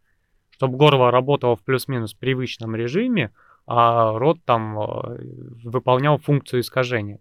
чтобы 0.59 0.77
горло 0.77 1.13
работало 1.13 1.55
в 1.55 1.63
плюс-минус 1.63 2.15
привычном 2.15 2.75
режиме, 2.75 3.31
а 3.65 4.19
рот 4.19 4.39
там 4.45 4.77
э, 4.77 5.19
выполнял 5.63 6.19
функцию 6.19 6.63
искажения. 6.63 7.21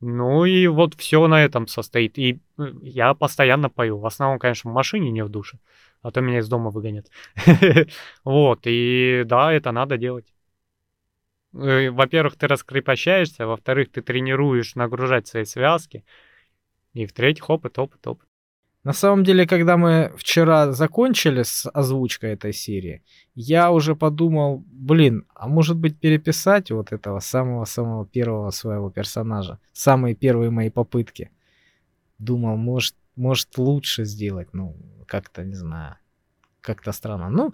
Ну 0.00 0.44
и 0.44 0.66
вот 0.66 0.94
все 0.94 1.26
на 1.28 1.42
этом 1.42 1.66
состоит. 1.66 2.18
И 2.18 2.40
я 2.82 3.14
постоянно 3.14 3.70
пою. 3.70 3.98
В 3.98 4.04
основном, 4.04 4.38
конечно, 4.38 4.70
в 4.70 4.74
машине, 4.74 5.10
не 5.10 5.24
в 5.24 5.30
душе. 5.30 5.58
А 6.02 6.10
то 6.10 6.20
меня 6.20 6.40
из 6.40 6.48
дома 6.48 6.70
выгонят. 6.70 7.06
Вот, 8.24 8.60
и 8.64 9.22
да, 9.24 9.50
это 9.50 9.72
надо 9.72 9.96
делать. 9.96 10.26
Э, 11.54 11.90
во-первых, 11.90 12.36
ты 12.36 12.46
раскрепощаешься, 12.48 13.46
во-вторых, 13.46 13.90
ты 13.92 14.02
тренируешь 14.02 14.74
нагружать 14.74 15.26
свои 15.26 15.44
связки. 15.44 16.04
И 16.94 17.06
в-третьих, 17.06 17.48
опыт, 17.50 17.78
опыт, 17.78 18.06
опыт. 18.06 18.28
На 18.84 18.92
самом 18.92 19.22
деле, 19.22 19.46
когда 19.46 19.76
мы 19.76 20.12
вчера 20.16 20.72
закончили 20.72 21.44
с 21.44 21.70
озвучкой 21.70 22.32
этой 22.32 22.52
серии, 22.52 23.02
я 23.34 23.70
уже 23.70 23.94
подумал, 23.94 24.64
блин, 24.66 25.24
а 25.34 25.46
может 25.46 25.76
быть 25.76 26.00
переписать 26.00 26.72
вот 26.72 26.92
этого 26.92 27.20
самого-самого 27.20 28.06
первого 28.06 28.50
своего 28.50 28.90
персонажа, 28.90 29.60
самые 29.72 30.16
первые 30.16 30.50
мои 30.50 30.68
попытки. 30.68 31.30
Думал, 32.18 32.56
может, 32.56 32.96
может 33.14 33.56
лучше 33.56 34.04
сделать, 34.04 34.48
ну, 34.52 34.76
как-то, 35.06 35.44
не 35.44 35.54
знаю, 35.54 35.96
как-то 36.62 36.92
странно. 36.92 37.28
Ну, 37.28 37.52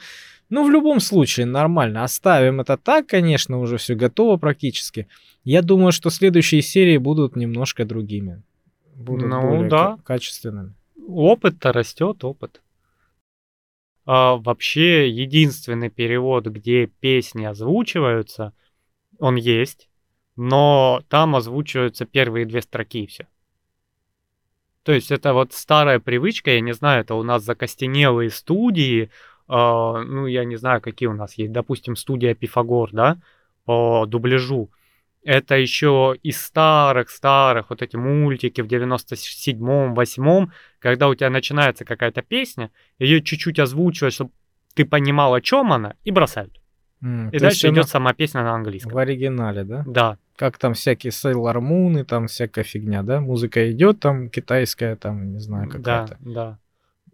ну, 0.51 0.65
в 0.65 0.71
любом 0.71 1.01
случае, 1.01 1.47
нормально. 1.47 2.05
Оставим 2.05 2.61
это 2.61 2.77
так, 2.77 3.07
конечно, 3.09 3.59
уже 3.59 3.77
все 3.77 3.95
готово 3.97 4.37
практически. 4.37 5.09
Я 5.45 5.63
думаю, 5.63 5.91
что 5.93 6.11
следующие 6.11 6.63
серии 6.63 6.99
будут 6.99 7.35
немножко 7.35 7.85
другими. 7.85 8.43
Будут 8.95 9.29
ну, 9.29 9.41
более 9.41 9.69
да. 9.69 9.99
качественными 10.05 10.75
опыт-то 11.09 11.73
растет, 11.73 12.23
опыт. 12.25 12.63
А 14.05 14.37
вообще 14.37 15.11
единственный 15.11 15.91
перевод, 15.91 16.47
где 16.47 16.87
песни 16.87 17.45
озвучиваются, 17.45 18.53
он 19.19 19.37
есть, 19.37 19.89
но 20.37 21.03
там 21.09 21.37
озвучиваются 21.37 22.07
первые 22.07 22.47
две 22.47 22.63
строки 22.63 23.05
и 23.05 23.07
все. 23.07 23.27
То 24.89 24.95
есть 24.95 25.11
это 25.11 25.35
вот 25.35 25.53
старая 25.53 25.99
привычка, 25.99 26.51
я 26.53 26.63
не 26.63 26.73
знаю, 26.73 27.03
это 27.03 27.15
у 27.15 27.23
нас 27.23 27.43
закостенелые 27.45 28.31
студии, 28.31 29.11
э, 29.47 29.53
ну 29.53 30.25
я 30.25 30.47
не 30.47 30.57
знаю, 30.57 30.81
какие 30.81 31.11
у 31.11 31.13
нас 31.13 31.35
есть, 31.35 31.53
допустим, 31.53 31.95
студия 31.95 32.35
Пифагор, 32.35 32.89
да, 32.93 33.19
по 33.67 34.07
дубляжу. 34.07 34.71
это 35.23 35.57
еще 35.57 36.17
из 36.23 36.41
старых-старых 36.41 37.69
вот 37.69 37.83
эти 37.83 37.97
мультики 37.97 38.63
в 38.63 38.67
97-м, 38.67 39.95
8 39.95 40.49
когда 40.79 41.09
у 41.09 41.15
тебя 41.15 41.29
начинается 41.29 41.85
какая-то 41.85 42.23
песня, 42.23 42.71
ее 42.99 43.21
чуть-чуть 43.21 43.59
озвучивают, 43.59 44.15
чтобы 44.15 44.31
ты 44.73 44.87
понимал, 44.87 45.35
о 45.35 45.43
чем 45.43 45.71
она, 45.71 45.97
и 46.05 46.11
бросают. 46.11 46.63
М, 47.03 47.29
И 47.29 47.39
дальше 47.39 47.67
идет 47.67 47.77
она 47.77 47.87
сама 47.89 48.15
песня 48.15 48.43
на 48.43 48.55
английском. 48.55 48.93
в 48.95 48.97
оригинале, 48.97 49.65
да? 49.65 49.85
Да, 49.87 50.19
Как 50.39 50.57
там 50.57 50.75
всякие 50.75 51.11
Sailor 51.11 51.57
Moon 51.57 52.01
и 52.01 52.05
там 52.05 52.29
всякая 52.29 52.63
фигня, 52.63 53.03
да? 53.03 53.21
Музыка 53.21 53.73
идет 53.73 53.99
там 53.99 54.31
китайская, 54.31 54.95
там, 54.95 55.33
не 55.33 55.41
знаю, 55.41 55.69
да, 55.69 55.79
какая-то. 56.07 56.17
да. 56.21 56.59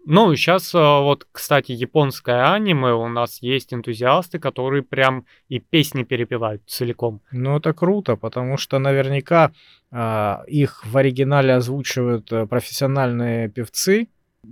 Ну, 0.06 0.36
сейчас 0.36 0.74
вот, 0.74 1.26
кстати, 1.32 1.72
японское 1.72 2.52
аниме, 2.52 2.92
у 2.92 3.08
нас 3.08 3.38
есть 3.40 3.72
энтузиасты, 3.72 4.38
которые 4.38 4.82
прям 4.82 5.24
и 5.48 5.58
песни 5.58 6.02
перепевают 6.02 6.62
целиком. 6.66 7.22
Ну, 7.32 7.56
это 7.56 7.72
круто, 7.72 8.16
потому 8.16 8.58
что 8.58 8.78
наверняка 8.78 9.52
а, 9.90 10.44
их 10.46 10.84
в 10.84 10.94
оригинале 10.98 11.54
озвучивают 11.54 12.30
э, 12.32 12.46
профессиональные 12.46 13.48
певцы, 13.48 14.08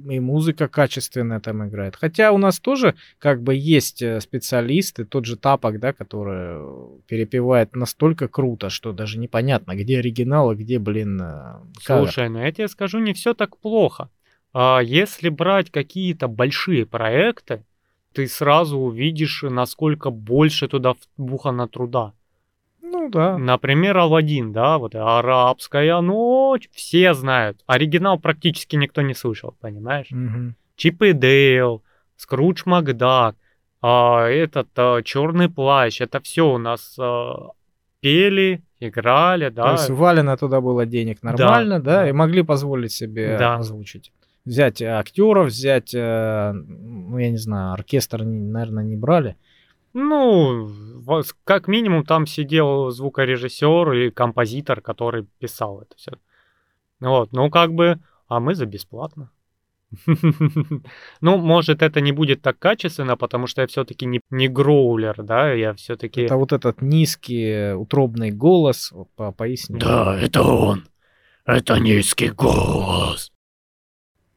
и 0.09 0.20
музыка 0.20 0.68
качественная 0.68 1.40
там 1.40 1.66
играет. 1.66 1.96
Хотя 1.96 2.33
у 2.33 2.38
нас 2.38 2.59
тоже 2.59 2.94
как 3.18 3.42
бы 3.42 3.55
есть 3.55 4.02
э, 4.02 4.20
специалисты, 4.20 5.05
тот 5.05 5.24
же 5.24 5.37
Тапок, 5.37 5.78
да, 5.81 5.92
который 5.92 6.59
э, 6.59 6.98
перепевает 7.07 7.74
настолько 7.76 8.28
круто, 8.28 8.70
что 8.70 8.92
даже 8.92 9.18
непонятно, 9.18 9.74
где 9.74 9.98
оригинал, 9.98 10.50
а 10.50 10.55
где, 10.55 10.78
блин, 10.78 11.20
э, 11.20 11.57
кавер. 11.85 12.05
Слушай, 12.05 12.28
ну 12.28 12.40
я 12.40 12.52
тебе 12.52 12.68
скажу, 12.68 12.98
не 12.98 13.12
все 13.12 13.35
так 13.35 13.57
плохо. 13.59 14.09
А 14.52 14.81
если 14.81 15.28
брать 15.28 15.70
какие-то 15.70 16.28
большие 16.28 16.87
проекты, 16.87 17.64
ты 18.12 18.28
сразу 18.28 18.78
увидишь, 18.78 19.42
насколько 19.42 20.11
больше 20.11 20.68
туда 20.68 20.94
вбухано 21.16 21.68
труда. 21.68 22.12
Ну 23.03 23.09
да. 23.11 23.37
Например, 23.37 23.99
Алладин, 23.99 24.53
да, 24.53 24.79
вот 24.79 24.95
арабская 24.95 26.01
ночь, 26.01 26.69
все 26.73 27.15
знают. 27.15 27.61
Оригинал 27.67 28.19
практически 28.19 28.77
никто 28.77 29.03
не 29.03 29.15
слышал, 29.15 29.57
понимаешь? 29.61 30.07
Мгм. 30.11 30.55
Чип 30.77 31.03
и 31.03 31.12
Дейл, 31.12 31.83
Скрудж 32.17 32.62
Макдак, 32.65 33.35
а, 33.81 34.27
этот 34.29 34.69
Черный 35.05 35.49
плащ, 35.49 36.01
это 36.01 36.21
все 36.21 36.49
у 36.49 36.59
нас 36.59 36.97
а, 36.99 37.51
пели, 38.01 38.62
играли, 38.79 39.49
То 39.49 39.55
да. 39.57 39.73
есть 39.73 39.91
валено 39.91 40.37
туда 40.37 40.61
было 40.61 40.87
денег 40.87 41.23
нормально, 41.25 41.81
да, 41.81 42.03
да. 42.03 42.09
и 42.09 42.12
могли 42.12 42.43
позволить 42.43 42.93
себе 42.93 43.37
Да. 43.37 43.57
озвучить. 43.57 44.12
Взять 44.45 44.81
актеров, 44.81 45.49
взять, 45.49 45.95
э, 45.95 46.53
ну 46.53 47.19
я 47.19 47.31
не 47.31 47.37
знаю, 47.37 47.73
оркестр, 47.75 48.25
наверное, 48.25 48.85
не 48.85 48.97
брали. 48.97 49.37
Ну, 49.94 50.70
как 51.44 51.68
минимум 51.68 52.05
там 52.05 52.26
сидел 52.26 52.90
звукорежиссер 52.90 53.92
или 53.92 54.11
композитор, 54.11 54.81
который 54.81 55.26
писал 55.38 55.83
это 55.83 55.96
все. 55.96 56.12
Вот, 57.00 57.33
ну 57.33 57.50
как 57.50 57.74
бы, 57.74 57.98
а 58.28 58.40
мы 58.40 58.55
за 58.55 58.66
бесплатно. 58.66 59.31
Ну, 61.20 61.37
может, 61.37 61.83
это 61.83 62.00
не 62.00 62.12
будет 62.12 62.42
так 62.42 62.59
качественно, 62.59 63.16
потому 63.16 63.46
что 63.46 63.61
я 63.61 63.66
все-таки 63.66 64.07
не, 64.07 64.20
не 64.31 64.48
гроулер, 64.48 65.22
да, 65.22 65.52
я 65.52 65.74
все-таки... 65.74 66.22
Это 66.22 66.37
вот 66.37 66.52
этот 66.52 66.83
низкий 66.83 67.74
утробный 67.74 68.31
голос, 68.31 68.92
по, 69.16 69.33
поясни. 69.33 69.78
Да, 69.78 70.18
это 70.18 70.42
он. 70.42 70.85
Это 71.44 71.78
низкий 71.78 72.31
голос. 72.31 73.31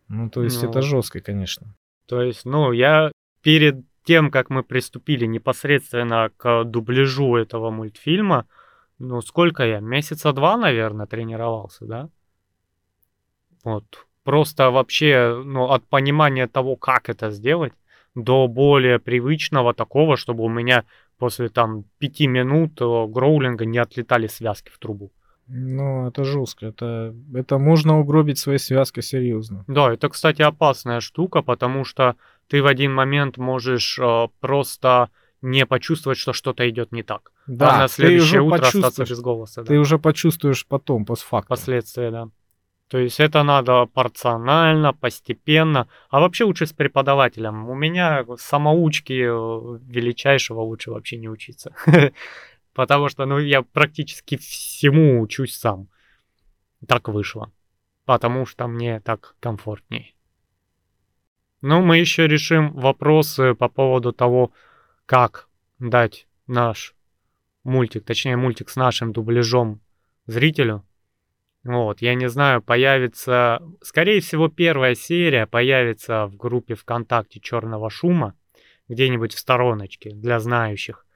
Ну, 0.07 0.29
то 0.29 0.43
есть 0.43 0.61
Ну. 0.61 0.69
это 0.69 0.81
жестко, 0.81 1.21
конечно. 1.21 1.75
То 2.05 2.21
есть, 2.21 2.45
ну, 2.45 2.71
я 2.71 3.11
перед 3.41 3.83
тем, 4.05 4.31
как 4.31 4.49
мы 4.49 4.63
приступили 4.63 5.25
непосредственно 5.25 6.29
к 6.37 6.63
дубляжу 6.63 7.35
этого 7.35 7.71
мультфильма, 7.71 8.45
ну, 8.99 9.21
сколько 9.21 9.63
я? 9.65 9.79
Месяца 9.79 10.31
два, 10.31 10.55
наверное, 10.55 11.05
тренировался, 11.05 11.85
да? 11.85 12.09
Вот. 13.63 13.83
Просто 14.23 14.71
вообще, 14.71 15.41
ну, 15.43 15.65
от 15.71 15.83
понимания 15.83 16.47
того, 16.47 16.75
как 16.77 17.09
это 17.09 17.31
сделать, 17.31 17.73
до 18.15 18.47
более 18.47 18.99
привычного 18.99 19.73
такого, 19.73 20.15
чтобы 20.15 20.43
у 20.43 20.49
меня 20.49 20.85
после 21.17 21.49
там 21.49 21.83
пяти 21.99 22.27
минут 22.27 22.79
э, 22.81 23.05
гроулинга 23.07 23.65
не 23.65 23.77
отлетали 23.77 24.27
связки 24.27 24.69
в 24.69 24.77
трубу. 24.79 25.11
Ну, 25.47 26.07
это 26.07 26.23
жестко. 26.23 26.67
Это, 26.67 27.13
это 27.33 27.57
можно 27.57 27.99
угробить 27.99 28.39
своей 28.39 28.57
связкой 28.57 29.03
серьезно. 29.03 29.63
Да, 29.67 29.93
это, 29.93 30.09
кстати, 30.09 30.41
опасная 30.41 31.01
штука, 31.01 31.41
потому 31.41 31.85
что 31.85 32.15
ты 32.47 32.61
в 32.61 32.67
один 32.67 32.93
момент 32.93 33.37
можешь 33.37 33.97
э, 33.99 34.27
просто 34.39 35.09
не 35.41 35.65
почувствовать, 35.65 36.17
что 36.17 36.33
что-то 36.33 36.67
идет 36.69 36.91
не 36.91 37.03
так. 37.03 37.31
а 37.47 37.79
на 37.79 37.87
ты 37.87 37.93
следующее 37.93 38.41
уже 38.41 38.55
утро 38.55 38.67
остаться 38.67 39.03
без 39.03 39.19
голоса. 39.19 39.61
да. 39.61 39.67
Ты 39.67 39.79
уже 39.79 39.99
почувствуешь 39.99 40.65
потом, 40.65 41.05
постфактум. 41.05 41.49
Последствия, 41.55 42.11
да. 42.11 42.29
То 42.87 42.99
есть 42.99 43.19
это 43.19 43.43
надо 43.43 43.87
порционально, 43.87 44.93
постепенно. 44.93 45.87
А 46.09 46.19
вообще 46.19 46.43
лучше 46.43 46.67
с 46.67 46.73
преподавателем. 46.73 47.67
У 47.67 47.73
меня 47.73 48.25
самоучки 48.37 49.13
э, 49.13 49.79
величайшего 49.87 50.61
лучше 50.61 50.91
вообще 50.91 51.17
не 51.17 51.27
учиться. 51.27 51.75
Потому 52.73 53.09
что, 53.09 53.25
ну, 53.25 53.39
я 53.39 53.63
практически 53.63 54.37
всему 54.37 55.21
учусь 55.21 55.55
сам. 55.55 55.87
Так 56.87 57.07
вышло. 57.07 57.51
Потому 58.05 58.45
что 58.45 58.67
мне 58.67 58.99
так 58.99 59.35
комфортней. 59.39 60.14
Ну, 61.67 61.81
мы 61.81 61.97
еще 61.97 62.27
решим 62.27 62.73
вопросы 62.73 63.55
по 63.55 63.69
поводу 63.69 64.13
того, 64.13 64.51
как 65.07 65.47
дать 65.79 66.27
наш 66.45 66.93
мультик, 67.63 68.05
точнее 68.05 68.37
мультик 68.37 68.69
с 68.69 68.75
нашим 68.75 69.13
дубляжом 69.13 69.81
зрителю. 70.27 70.85
Вот, 71.63 72.03
я 72.03 72.13
не 72.13 72.29
знаю, 72.29 72.61
появится, 72.61 73.63
скорее 73.81 74.21
всего, 74.21 74.47
первая 74.47 74.93
серия 74.93 75.47
появится 75.47 76.27
в 76.27 76.35
группе 76.35 76.75
ВКонтакте 76.75 77.39
Черного 77.39 77.89
шума, 77.89 78.35
где-нибудь 78.87 79.33
в 79.33 79.39
стороночке 79.39 80.11
для 80.11 80.39
знающих. 80.39 81.07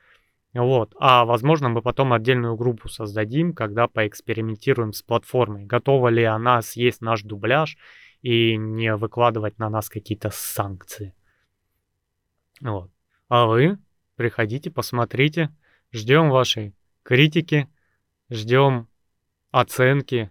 Вот, 0.56 0.96
а 1.00 1.26
возможно 1.26 1.70
мы 1.70 1.84
потом 1.84 2.12
отдельную 2.12 2.56
группу 2.56 2.90
создадим, 2.90 3.54
когда 3.54 3.88
поэкспериментируем 3.88 4.94
с 4.94 5.04
платформой, 5.04 5.66
готова 5.66 6.08
ли 6.08 6.24
она 6.24 6.64
съесть 6.64 7.02
наш 7.02 7.22
дубляж 7.22 7.78
и 8.22 8.58
не 8.58 8.96
выкладывать 8.96 9.60
на 9.60 9.70
нас 9.70 9.90
какие-то 9.90 10.30
санкции. 10.32 11.14
Вот. 12.62 12.92
А 13.30 13.46
вы 13.46 13.78
приходите, 14.16 14.70
посмотрите, 14.70 15.50
ждем 15.92 16.30
вашей 16.30 16.74
критики, 17.04 17.70
ждем 18.30 18.88
оценки, 19.52 20.30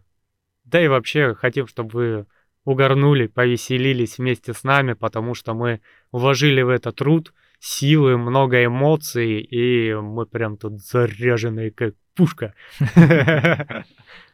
да 0.65 0.85
и 0.85 0.89
вообще 0.89 1.35
хотим, 1.35 1.67
чтобы 1.67 1.91
вы 1.93 2.27
угорнули, 2.65 3.29
повеселились 3.29 4.19
вместе 4.19 4.53
с 4.53 4.63
нами, 4.63 4.93
потому 4.93 5.35
что 5.35 5.55
мы 5.55 5.81
вложили 6.13 6.61
в 6.61 6.69
это 6.69 6.93
труд, 6.93 7.33
силы, 7.59 8.19
много 8.19 8.65
эмоций, 8.65 9.41
и 9.41 9.95
мы 9.95 10.27
прям 10.27 10.59
тут 10.59 10.81
заряженные 10.81 11.71
как 11.71 11.95
пушка. 12.15 12.55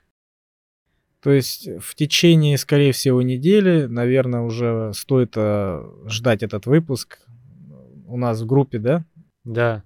То 1.25 1.33
есть 1.33 1.67
в 1.81 1.95
течение, 1.95 2.59
скорее 2.59 2.93
всего, 2.93 3.23
недели, 3.23 3.87
наверное, 3.87 4.43
уже 4.43 4.93
стоит 4.93 5.33
э, 5.37 5.83
ждать 6.07 6.43
этот 6.43 6.67
выпуск 6.67 7.19
у 8.07 8.19
нас 8.19 8.43
в 8.43 8.47
группе, 8.47 8.79
да? 8.79 9.07
Да. 9.43 9.85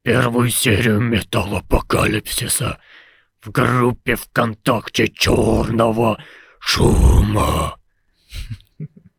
Первую 0.00 0.48
серию 0.48 0.98
Металлопокалипсиса 1.00 2.78
в 3.42 3.50
группе 3.50 4.14
ВКонтакте 4.14 5.08
Черного 5.08 6.16
Шума. 6.58 7.76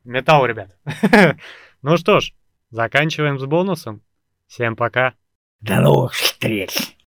Металл, 0.03 0.47
ребят. 0.47 0.75
Ну 1.83 1.97
что 1.97 2.21
ж, 2.21 2.33
заканчиваем 2.71 3.37
с 3.37 3.45
бонусом. 3.45 4.01
Всем 4.47 4.75
пока. 4.75 5.13
До 5.59 5.79
новых 5.79 6.13
встреч! 6.13 6.97